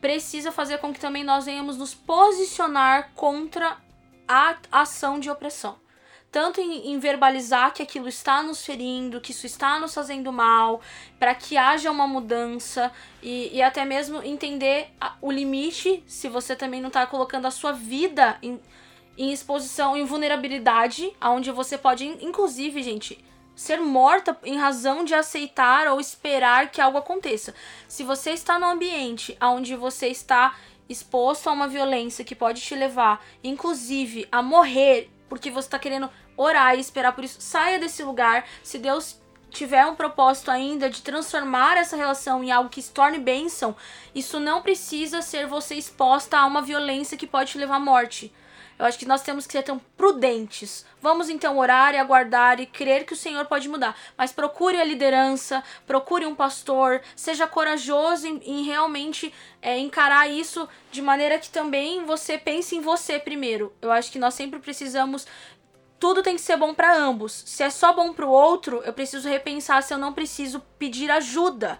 precisa 0.00 0.50
fazer 0.50 0.78
com 0.78 0.94
que 0.94 0.98
também 0.98 1.22
nós 1.22 1.44
venhamos 1.44 1.76
nos 1.76 1.94
posicionar 1.94 3.10
contra 3.14 3.76
a 4.26 4.56
ação 4.72 5.20
de 5.20 5.28
opressão. 5.28 5.76
Tanto 6.32 6.58
em, 6.58 6.90
em 6.90 6.98
verbalizar 6.98 7.74
que 7.74 7.82
aquilo 7.82 8.08
está 8.08 8.42
nos 8.42 8.64
ferindo, 8.64 9.20
que 9.20 9.32
isso 9.32 9.44
está 9.44 9.78
nos 9.78 9.92
fazendo 9.92 10.32
mal, 10.32 10.80
para 11.18 11.34
que 11.34 11.58
haja 11.58 11.90
uma 11.90 12.06
mudança 12.06 12.90
e, 13.22 13.54
e 13.54 13.60
até 13.60 13.84
mesmo 13.84 14.22
entender 14.22 14.88
a, 14.98 15.16
o 15.20 15.30
limite, 15.30 16.02
se 16.06 16.30
você 16.30 16.56
também 16.56 16.80
não 16.80 16.88
está 16.88 17.06
colocando 17.06 17.44
a 17.44 17.50
sua 17.50 17.72
vida 17.72 18.38
em, 18.40 18.58
em 19.16 19.32
exposição, 19.32 19.96
em 19.96 20.04
vulnerabilidade, 20.04 21.14
onde 21.22 21.50
você 21.50 21.76
pode, 21.76 22.06
inclusive, 22.06 22.82
gente, 22.82 23.22
ser 23.54 23.80
morta 23.80 24.36
em 24.44 24.56
razão 24.56 25.04
de 25.04 25.14
aceitar 25.14 25.86
ou 25.88 26.00
esperar 26.00 26.70
que 26.70 26.80
algo 26.80 26.98
aconteça. 26.98 27.54
Se 27.86 28.02
você 28.02 28.30
está 28.30 28.58
no 28.58 28.66
ambiente 28.66 29.36
onde 29.40 29.76
você 29.76 30.08
está 30.08 30.56
exposto 30.88 31.48
a 31.48 31.52
uma 31.52 31.68
violência 31.68 32.24
que 32.24 32.34
pode 32.34 32.60
te 32.60 32.74
levar, 32.74 33.24
inclusive, 33.44 34.26
a 34.32 34.42
morrer, 34.42 35.10
porque 35.28 35.50
você 35.50 35.68
está 35.68 35.78
querendo 35.78 36.10
orar 36.36 36.74
e 36.74 36.80
esperar 36.80 37.12
por 37.12 37.22
isso, 37.22 37.40
saia 37.40 37.78
desse 37.78 38.02
lugar. 38.02 38.46
Se 38.62 38.78
Deus 38.78 39.20
tiver 39.50 39.84
um 39.84 39.94
propósito 39.94 40.50
ainda 40.50 40.88
de 40.88 41.02
transformar 41.02 41.76
essa 41.76 41.96
relação 41.96 42.42
em 42.42 42.50
algo 42.50 42.70
que 42.70 42.80
se 42.80 42.92
torne 42.92 43.18
bênção, 43.18 43.76
isso 44.14 44.40
não 44.40 44.62
precisa 44.62 45.20
ser 45.20 45.46
você 45.46 45.74
exposta 45.74 46.38
a 46.38 46.46
uma 46.46 46.62
violência 46.62 47.16
que 47.16 47.26
pode 47.26 47.52
te 47.52 47.58
levar 47.58 47.76
à 47.76 47.80
morte. 47.80 48.32
Eu 48.80 48.86
acho 48.86 48.98
que 48.98 49.04
nós 49.04 49.20
temos 49.20 49.46
que 49.46 49.52
ser 49.52 49.62
tão 49.62 49.78
prudentes. 49.78 50.86
Vamos 51.02 51.28
então 51.28 51.58
orar 51.58 51.94
e 51.94 51.98
aguardar 51.98 52.58
e 52.60 52.64
crer 52.64 53.04
que 53.04 53.12
o 53.12 53.16
Senhor 53.16 53.44
pode 53.44 53.68
mudar. 53.68 53.94
Mas 54.16 54.32
procure 54.32 54.80
a 54.80 54.84
liderança, 54.84 55.62
procure 55.86 56.24
um 56.24 56.34
pastor, 56.34 57.02
seja 57.14 57.46
corajoso 57.46 58.26
em, 58.26 58.40
em 58.42 58.62
realmente 58.64 59.34
é, 59.60 59.76
encarar 59.76 60.30
isso 60.30 60.66
de 60.90 61.02
maneira 61.02 61.38
que 61.38 61.50
também 61.50 62.06
você 62.06 62.38
pense 62.38 62.74
em 62.74 62.80
você 62.80 63.18
primeiro. 63.18 63.70
Eu 63.82 63.92
acho 63.92 64.10
que 64.10 64.18
nós 64.18 64.32
sempre 64.32 64.58
precisamos 64.58 65.26
tudo 65.98 66.22
tem 66.22 66.36
que 66.36 66.40
ser 66.40 66.56
bom 66.56 66.72
para 66.72 66.96
ambos. 66.96 67.42
Se 67.44 67.62
é 67.62 67.68
só 67.68 67.92
bom 67.92 68.14
para 68.14 68.24
o 68.24 68.30
outro, 68.30 68.80
eu 68.86 68.94
preciso 68.94 69.28
repensar 69.28 69.82
se 69.82 69.92
eu 69.92 69.98
não 69.98 70.14
preciso 70.14 70.60
pedir 70.78 71.10
ajuda, 71.10 71.78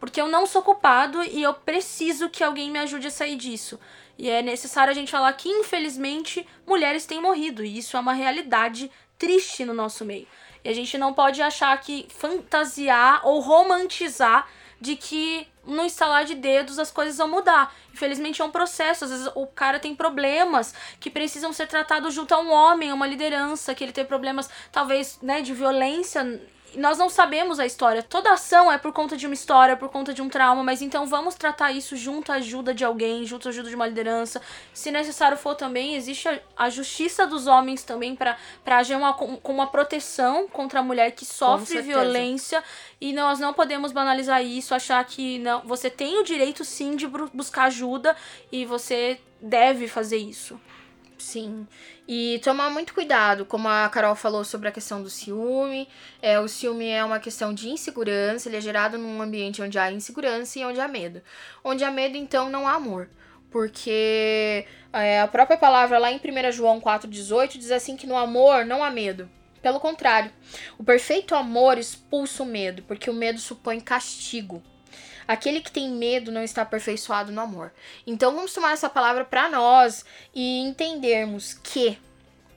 porque 0.00 0.18
eu 0.18 0.26
não 0.26 0.46
sou 0.46 0.62
culpado 0.62 1.22
e 1.22 1.42
eu 1.42 1.52
preciso 1.52 2.30
que 2.30 2.42
alguém 2.42 2.70
me 2.70 2.78
ajude 2.78 3.08
a 3.08 3.10
sair 3.10 3.36
disso. 3.36 3.78
E 4.18 4.28
é 4.28 4.42
necessário 4.42 4.90
a 4.90 4.94
gente 4.94 5.12
falar 5.12 5.32
que, 5.34 5.48
infelizmente, 5.48 6.46
mulheres 6.66 7.06
têm 7.06 7.22
morrido. 7.22 7.64
E 7.64 7.78
isso 7.78 7.96
é 7.96 8.00
uma 8.00 8.12
realidade 8.12 8.90
triste 9.16 9.64
no 9.64 9.72
nosso 9.72 10.04
meio. 10.04 10.26
E 10.64 10.68
a 10.68 10.74
gente 10.74 10.98
não 10.98 11.14
pode 11.14 11.40
achar 11.40 11.80
que 11.80 12.08
fantasiar 12.10 13.20
ou 13.24 13.38
romantizar 13.40 14.48
de 14.80 14.96
que 14.96 15.46
no 15.64 15.84
instalar 15.84 16.24
de 16.24 16.34
dedos 16.34 16.78
as 16.78 16.90
coisas 16.90 17.16
vão 17.16 17.28
mudar. 17.28 17.74
Infelizmente 17.92 18.42
é 18.42 18.44
um 18.44 18.50
processo, 18.50 19.04
às 19.04 19.10
vezes 19.10 19.28
o 19.34 19.46
cara 19.46 19.78
tem 19.78 19.94
problemas 19.94 20.74
que 20.98 21.10
precisam 21.10 21.52
ser 21.52 21.66
tratados 21.66 22.14
junto 22.14 22.32
a 22.32 22.40
um 22.40 22.50
homem, 22.50 22.92
uma 22.92 23.06
liderança, 23.06 23.74
que 23.74 23.84
ele 23.84 23.92
tem 23.92 24.04
problemas 24.04 24.48
talvez, 24.72 25.18
né, 25.20 25.42
de 25.42 25.52
violência 25.52 26.40
nós 26.74 26.98
não 26.98 27.08
sabemos 27.08 27.58
a 27.58 27.66
história. 27.66 28.02
Toda 28.02 28.32
ação 28.32 28.70
é 28.70 28.78
por 28.78 28.92
conta 28.92 29.16
de 29.16 29.26
uma 29.26 29.34
história, 29.34 29.76
por 29.76 29.88
conta 29.88 30.12
de 30.12 30.20
um 30.20 30.28
trauma, 30.28 30.62
mas 30.62 30.82
então 30.82 31.06
vamos 31.06 31.34
tratar 31.34 31.72
isso 31.72 31.96
junto 31.96 32.30
à 32.30 32.36
ajuda 32.36 32.74
de 32.74 32.84
alguém, 32.84 33.24
junto 33.24 33.48
à 33.48 33.50
ajuda 33.50 33.68
de 33.68 33.74
uma 33.74 33.86
liderança. 33.86 34.40
Se 34.72 34.90
necessário 34.90 35.36
for 35.36 35.54
também, 35.54 35.94
existe 35.94 36.28
a, 36.28 36.40
a 36.56 36.70
justiça 36.70 37.26
dos 37.26 37.46
homens 37.46 37.82
também 37.82 38.14
para 38.14 38.36
agir 38.66 38.96
uma, 38.96 39.14
com, 39.14 39.40
uma 39.44 39.66
proteção 39.66 40.48
contra 40.48 40.80
a 40.80 40.82
mulher 40.82 41.12
que 41.12 41.24
sofre 41.24 41.80
violência. 41.80 42.62
E 43.00 43.12
nós 43.12 43.38
não 43.38 43.52
podemos 43.54 43.92
banalizar 43.92 44.44
isso, 44.44 44.74
achar 44.74 45.04
que 45.04 45.38
não, 45.38 45.60
você 45.62 45.88
tem 45.88 46.18
o 46.18 46.24
direito 46.24 46.64
sim 46.64 46.96
de 46.96 47.06
buscar 47.06 47.64
ajuda 47.64 48.16
e 48.52 48.64
você 48.64 49.20
deve 49.40 49.88
fazer 49.88 50.16
isso. 50.16 50.60
Sim. 51.18 51.66
E 52.06 52.40
tomar 52.44 52.70
muito 52.70 52.94
cuidado, 52.94 53.44
como 53.44 53.68
a 53.68 53.88
Carol 53.88 54.14
falou 54.14 54.44
sobre 54.44 54.68
a 54.68 54.72
questão 54.72 55.02
do 55.02 55.10
ciúme. 55.10 55.88
É, 56.22 56.38
o 56.38 56.48
ciúme 56.48 56.86
é 56.88 57.04
uma 57.04 57.18
questão 57.18 57.52
de 57.52 57.68
insegurança, 57.68 58.48
ele 58.48 58.56
é 58.56 58.60
gerado 58.60 58.96
num 58.96 59.20
ambiente 59.20 59.60
onde 59.60 59.78
há 59.78 59.90
insegurança 59.90 60.58
e 60.58 60.64
onde 60.64 60.80
há 60.80 60.86
medo. 60.86 61.20
Onde 61.64 61.84
há 61.84 61.90
medo, 61.90 62.16
então, 62.16 62.48
não 62.48 62.68
há 62.68 62.74
amor. 62.74 63.10
Porque 63.50 64.64
é, 64.92 65.20
a 65.20 65.28
própria 65.28 65.58
palavra 65.58 65.98
lá 65.98 66.10
em 66.10 66.16
1 66.16 66.52
João 66.52 66.80
4,18 66.80 67.58
diz 67.58 67.70
assim 67.70 67.96
que 67.96 68.06
no 68.06 68.16
amor 68.16 68.64
não 68.64 68.84
há 68.84 68.90
medo. 68.90 69.28
Pelo 69.60 69.80
contrário, 69.80 70.30
o 70.78 70.84
perfeito 70.84 71.34
amor 71.34 71.78
expulsa 71.78 72.42
o 72.44 72.46
medo, 72.46 72.82
porque 72.82 73.10
o 73.10 73.14
medo 73.14 73.40
supõe 73.40 73.80
castigo. 73.80 74.62
Aquele 75.28 75.60
que 75.60 75.70
tem 75.70 75.90
medo 75.90 76.32
não 76.32 76.42
está 76.42 76.62
aperfeiçoado 76.62 77.30
no 77.30 77.42
amor. 77.42 77.70
Então 78.06 78.34
vamos 78.34 78.54
tomar 78.54 78.72
essa 78.72 78.88
palavra 78.88 79.26
para 79.26 79.50
nós 79.50 80.04
e 80.34 80.60
entendermos 80.60 81.52
que 81.52 81.98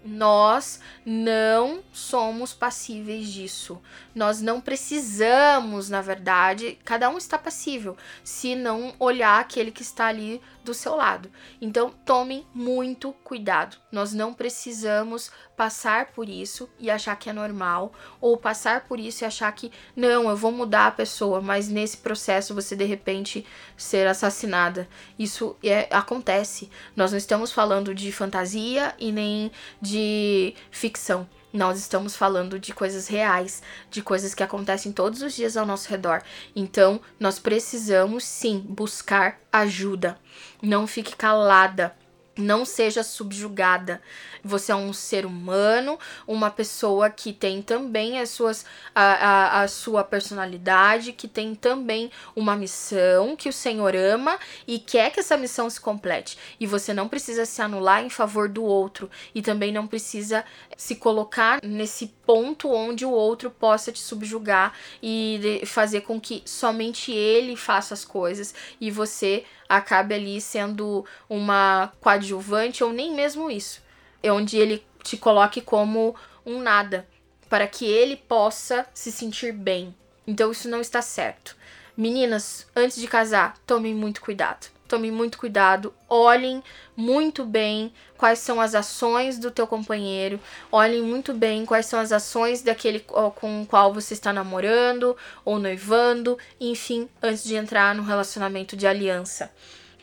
nós 0.03 0.79
não 1.05 1.84
somos 1.93 2.53
passíveis 2.53 3.27
disso. 3.27 3.79
Nós 4.15 4.41
não 4.41 4.60
precisamos, 4.60 5.89
na 5.89 6.01
verdade, 6.01 6.77
cada 6.84 7.10
um 7.10 7.17
está 7.17 7.38
passível, 7.38 7.95
se 8.23 8.55
não 8.55 8.95
olhar 8.97 9.39
aquele 9.39 9.71
que 9.71 9.84
está 9.84 10.07
ali 10.07 10.41
do 10.63 10.74
seu 10.74 10.95
lado. 10.95 11.30
Então, 11.60 11.93
tomem 12.06 12.45
muito 12.54 13.13
cuidado. 13.24 13.78
Nós 13.91 14.13
não 14.13 14.34
precisamos 14.34 15.32
passar 15.56 16.08
por 16.08 16.28
isso 16.28 16.69
e 16.80 16.89
achar 16.89 17.15
que 17.15 17.30
é 17.30 17.34
normal, 17.34 17.93
ou 18.19 18.38
passar 18.38 18.86
por 18.86 19.00
isso 19.00 19.24
e 19.24 19.26
achar 19.26 19.52
que 19.52 19.71
não, 19.95 20.30
eu 20.30 20.36
vou 20.36 20.52
mudar 20.52 20.88
a 20.88 20.91
pessoa, 20.91 21.41
mas 21.41 21.67
nesse 21.67 21.97
processo 21.97 22.56
você 22.56 22.76
de 22.76 22.86
repente 22.86 23.45
ser 23.78 24.08
assassinada. 24.08 24.88
Isso 25.17 25.56
é, 25.63 25.88
acontece. 25.91 26.69
Nós 26.95 27.12
não 27.12 27.17
estamos 27.17 27.52
falando 27.52 27.93
de 27.93 28.12
fantasia 28.12 28.93
e 28.97 29.12
nem 29.12 29.52
de 29.82 30.56
ficção. 30.71 31.28
Nós 31.54 31.78
estamos 31.78 32.16
falando 32.16 32.58
de 32.58 32.74
coisas 32.74 33.08
reais, 33.08 33.62
de 33.90 34.02
coisas 34.02 34.34
que 34.34 34.44
acontecem 34.44 34.92
todos 34.92 35.22
os 35.22 35.34
dias 35.34 35.58
ao 35.58 35.66
nosso 35.66 35.90
redor. 35.90 36.24
Então, 36.56 37.02
nós 37.20 37.40
precisamos 37.40 38.24
sim 38.24 38.60
buscar 38.60 39.40
ajuda. 39.52 40.18
Não 40.62 40.88
fique 40.88 41.16
calada. 41.16 41.94
Não 42.38 42.63
seja 42.63 43.04
subjugada. 43.04 44.02
Você 44.44 44.72
é 44.72 44.76
um 44.76 44.94
ser 44.94 45.26
humano, 45.26 46.00
uma 46.26 46.50
pessoa 46.50 47.10
que 47.10 47.34
tem 47.34 47.62
também 47.62 48.20
as 48.20 48.30
suas, 48.30 48.65
a, 48.96 49.02
a, 49.02 49.62
a 49.63 49.67
sua 49.67 50.04
personalidade, 50.04 51.12
que 51.12 51.28
tem 51.28 51.54
também 51.54 52.10
uma 52.36 52.56
missão 52.56 53.36
que 53.36 53.50
o 53.50 53.54
Senhor 53.54 53.96
ama 53.96 54.39
e 54.65 54.80
quer 54.80 55.12
que 55.12 55.20
essa 55.20 55.36
missão 55.36 55.70
se 55.70 55.80
complete. 55.80 56.38
E 56.60 56.65
você 56.65 56.94
não 56.94 57.10
precisa 57.10 57.46
se 57.46 57.62
anular 57.62 58.04
em 58.04 58.10
favor 58.10 58.48
do 58.48 58.63
outro 58.63 59.10
e 59.36 59.41
também 59.41 59.72
não 59.72 59.86
precisa 59.86 60.46
se 60.78 60.96
colocar 60.96 61.60
nesse 61.63 62.08
ponto 62.32 62.72
onde 62.72 63.06
o 63.06 63.12
outro 63.12 63.52
possa 63.52 63.91
te 63.91 64.00
subjugar 64.00 64.74
e 65.04 65.62
fazer 65.65 66.00
com 66.00 66.17
que 66.17 66.41
somente 66.46 67.12
ele 67.12 67.58
faça 67.58 67.94
as 67.94 68.06
coisas 68.06 68.56
e 68.80 68.89
você 68.89 69.44
acabe 69.67 70.15
ali 70.15 70.39
sendo 70.39 71.06
uma 71.30 71.91
coadjuvante 72.00 72.86
ou 72.86 72.94
nem 72.94 73.13
mesmo 73.13 73.52
isso. 73.52 73.82
É 74.24 74.32
onde 74.32 74.56
ele 74.56 74.82
te 75.04 75.17
coloque 75.17 75.60
como 75.60 76.15
um 76.46 76.62
nada, 76.62 77.06
para 77.50 77.67
que 77.67 77.84
ele 77.86 78.15
possa 78.15 78.88
se 78.94 79.12
sentir 79.12 79.52
bem. 79.52 79.94
Então 80.26 80.54
isso 80.54 80.70
não 80.70 80.80
está 80.80 81.02
certo. 81.02 81.58
Meninas, 81.98 82.65
antes 82.74 82.96
de 82.96 83.10
casar, 83.10 83.58
tomem 83.67 83.94
muito 83.94 84.22
cuidado. 84.22 84.67
Tomem 84.91 85.10
muito 85.10 85.38
cuidado, 85.38 85.93
olhem 86.10 86.62
muito 86.97 87.45
bem 87.45 87.93
quais 88.17 88.39
são 88.39 88.60
as 88.60 88.75
ações 88.75 89.39
do 89.39 89.49
teu 89.49 89.65
companheiro, 89.65 90.38
olhem 90.69 91.01
muito 91.01 91.34
bem 91.34 91.65
quais 91.65 91.86
são 91.86 91.97
as 91.97 92.12
ações 92.12 92.62
daquele 92.62 92.99
com 92.99 93.62
o 93.62 93.65
qual 93.65 93.93
você 93.93 94.13
está 94.13 94.34
namorando 94.34 95.15
ou 95.45 95.60
noivando, 95.60 96.38
enfim, 96.60 97.08
antes 97.23 97.45
de 97.45 97.56
entrar 97.56 97.95
no 97.95 98.04
relacionamento 98.04 98.75
de 98.75 98.86
aliança. 98.86 99.49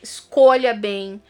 Escolha 0.01 0.73
bem, 0.73 1.21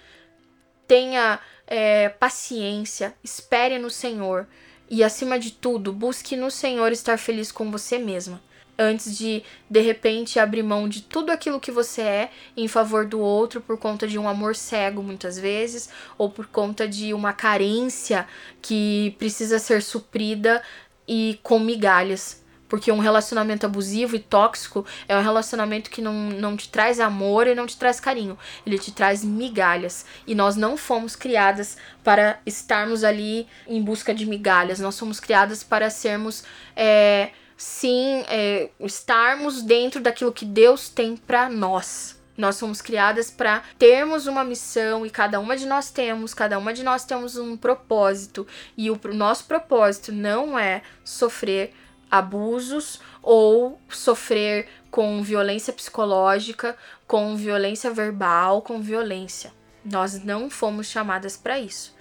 tenha 0.87 1.37
é, 1.67 2.07
paciência, 2.07 3.13
espere 3.21 3.77
no 3.77 3.89
Senhor 3.89 4.47
e, 4.89 5.03
acima 5.03 5.37
de 5.37 5.51
tudo, 5.51 5.91
busque 5.91 6.37
no 6.37 6.49
Senhor 6.49 6.93
estar 6.93 7.19
feliz 7.19 7.51
com 7.51 7.69
você 7.69 7.97
mesma 7.97 8.41
antes 8.79 9.17
de 9.17 9.43
de 9.69 9.81
repente 9.81 10.39
abrir 10.39 10.63
mão 10.63 10.87
de 10.87 11.01
tudo 11.01 11.31
aquilo 11.31 11.59
que 11.59 11.69
você 11.69 12.01
é 12.01 12.31
em 12.55 12.67
favor 12.67 13.05
do 13.05 13.19
outro 13.19 13.59
por 13.59 13.77
conta 13.77 14.07
de 14.07 14.17
um 14.17 14.27
amor 14.27 14.55
cego 14.55 15.03
muitas 15.03 15.37
vezes 15.37 15.89
ou 16.17 16.29
por 16.29 16.47
conta 16.47 16.87
de 16.87 17.13
uma 17.13 17.33
carência 17.33 18.25
que 18.61 19.13
precisa 19.19 19.59
ser 19.59 19.83
suprida 19.83 20.63
e 21.05 21.37
com 21.43 21.59
migalhas. 21.59 22.41
Porque 22.69 22.91
um 22.91 22.99
relacionamento 22.99 23.65
abusivo 23.65 24.15
e 24.15 24.19
tóxico 24.19 24.85
é 25.07 25.17
um 25.17 25.23
relacionamento 25.23 25.89
que 25.89 26.03
não, 26.03 26.13
não 26.13 26.55
te 26.55 26.69
traz 26.69 26.99
amor 26.99 27.47
e 27.47 27.55
não 27.55 27.65
te 27.65 27.75
traz 27.75 27.99
carinho. 27.99 28.37
Ele 28.63 28.77
te 28.77 28.91
traz 28.91 29.23
migalhas. 29.23 30.05
E 30.27 30.35
nós 30.35 30.55
não 30.55 30.77
fomos 30.77 31.15
criadas 31.15 31.77
para 32.03 32.39
estarmos 32.45 33.03
ali 33.03 33.47
em 33.67 33.81
busca 33.81 34.13
de 34.13 34.23
migalhas. 34.27 34.79
Nós 34.79 34.93
somos 34.93 35.19
criadas 35.19 35.63
para 35.63 35.89
sermos. 35.89 36.43
É, 36.75 37.31
sim 37.59 38.23
é, 38.29 38.69
estarmos 38.79 39.61
dentro 39.61 39.99
daquilo 39.99 40.31
que 40.31 40.45
Deus 40.45 40.87
tem 40.87 41.17
para 41.17 41.49
nós. 41.49 42.17
Nós 42.37 42.55
somos 42.55 42.81
criadas 42.81 43.29
para 43.29 43.61
termos 43.77 44.27
uma 44.27 44.45
missão 44.45 45.05
e 45.05 45.09
cada 45.09 45.41
uma 45.41 45.57
de 45.57 45.65
nós 45.65 45.91
temos, 45.91 46.33
cada 46.33 46.57
uma 46.57 46.73
de 46.73 46.83
nós 46.83 47.03
temos 47.03 47.35
um 47.35 47.57
propósito 47.57 48.47
e 48.77 48.89
o 48.89 48.97
nosso 49.13 49.43
propósito 49.43 50.13
não 50.13 50.57
é 50.57 50.81
sofrer 51.03 51.73
abusos 52.09 53.01
ou 53.21 53.77
sofrer 53.89 54.69
com 54.89 55.21
violência 55.21 55.73
psicológica, 55.73 56.77
com 57.05 57.35
violência 57.35 57.91
verbal, 57.91 58.61
com 58.61 58.81
violência. 58.81 59.51
Nós 59.83 60.23
não 60.23 60.49
fomos 60.49 60.87
chamadas 60.87 61.35
para 61.35 61.59
isso. 61.59 61.93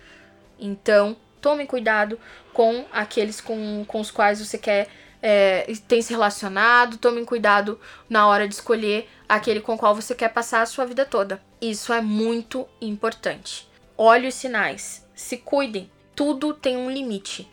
Então, 0.57 1.17
tome 1.41 1.67
cuidado 1.67 2.17
com 2.53 2.87
aqueles 2.93 3.41
com, 3.41 3.85
com 3.89 4.01
os 4.01 4.13
quais 4.13 4.39
você 4.39 4.57
quer 4.57 4.89
é, 5.23 5.73
tem 5.87 6.01
se 6.03 6.13
relacionado, 6.13 6.99
tomem 6.99 7.25
cuidado 7.25 7.79
na 8.09 8.27
hora 8.27 8.47
de 8.47 8.55
escolher 8.55 9.09
aquele 9.29 9.61
com 9.61 9.77
qual 9.77 9.95
você 9.95 10.15
quer 10.15 10.29
passar 10.29 10.63
a 10.63 10.67
sua 10.67 10.85
vida 10.85 11.05
toda. 11.05 11.43
Isso 11.61 11.93
é 11.93 12.01
muito 12.01 12.69
importante. 12.81 13.69
Olhe 13.97 14.29
os 14.29 14.35
sinais, 14.35 15.07
se 15.15 15.37
cuidem, 15.37 15.91
tudo 16.15 16.55
tem 16.55 16.77
um 16.77 16.91
limite. 16.91 17.51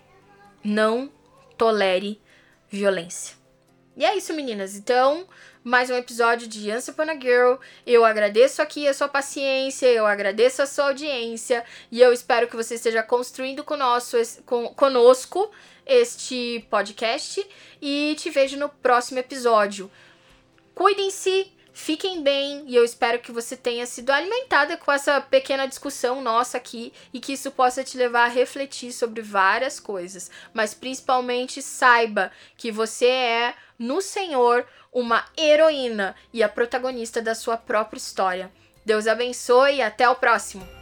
Não 0.64 1.12
tolere 1.58 2.22
violência. 2.70 3.36
E 3.98 4.04
é 4.04 4.16
isso, 4.16 4.34
meninas. 4.34 4.76
Então, 4.76 5.26
mais 5.64 5.90
um 5.90 5.96
episódio 5.96 6.48
de 6.48 6.70
Answer 6.70 6.94
Upon 6.94 7.10
a 7.10 7.14
Girl. 7.14 7.56
Eu 7.88 8.04
agradeço 8.04 8.62
aqui 8.62 8.88
a 8.88 8.94
sua 8.94 9.08
paciência, 9.08 9.88
eu 9.88 10.06
agradeço 10.06 10.62
a 10.62 10.66
sua 10.66 10.86
audiência 10.86 11.64
e 11.92 12.02
eu 12.02 12.12
espero 12.12 12.48
que 12.48 12.56
você 12.56 12.76
esteja 12.76 13.02
construindo 13.02 13.64
conosco, 13.64 14.18
conosco 14.76 15.50
este 15.86 16.66
podcast 16.70 17.46
e 17.82 18.16
te 18.18 18.30
vejo 18.30 18.58
no 18.58 18.70
próximo 18.70 19.20
episódio. 19.20 19.92
Cuidem-se, 20.74 21.52
fiquem 21.74 22.22
bem 22.22 22.66
e 22.68 22.76
eu 22.76 22.84
espero 22.84 23.20
que 23.20 23.32
você 23.32 23.56
tenha 23.56 23.86
sido 23.86 24.10
alimentada 24.10 24.76
com 24.78 24.92
essa 24.92 25.22
pequena 25.22 25.68
discussão 25.68 26.22
nossa 26.22 26.58
aqui 26.58 26.92
e 27.14 27.20
que 27.20 27.34
isso 27.34 27.52
possa 27.52 27.84
te 27.84 27.98
levar 27.98 28.26
a 28.26 28.34
refletir 28.34 28.92
sobre 28.92 29.22
várias 29.22 29.80
coisas, 29.80 30.30
mas 30.54 30.74
principalmente 30.74 31.62
saiba 31.62 32.32
que 32.58 32.72
você 32.72 33.08
é 33.08 33.54
no 33.78 34.02
Senhor 34.02 34.68
uma 34.92 35.26
heroína 35.38 36.16
e 36.34 36.42
a 36.42 36.50
protagonista 36.50 37.22
da 37.22 37.36
sua 37.36 37.58
própria 37.58 37.98
história. 37.98 38.52
Deus 38.86 39.08
abençoe 39.08 39.76
e 39.76 39.82
até 39.82 40.08
o 40.08 40.16
próximo. 40.16 40.75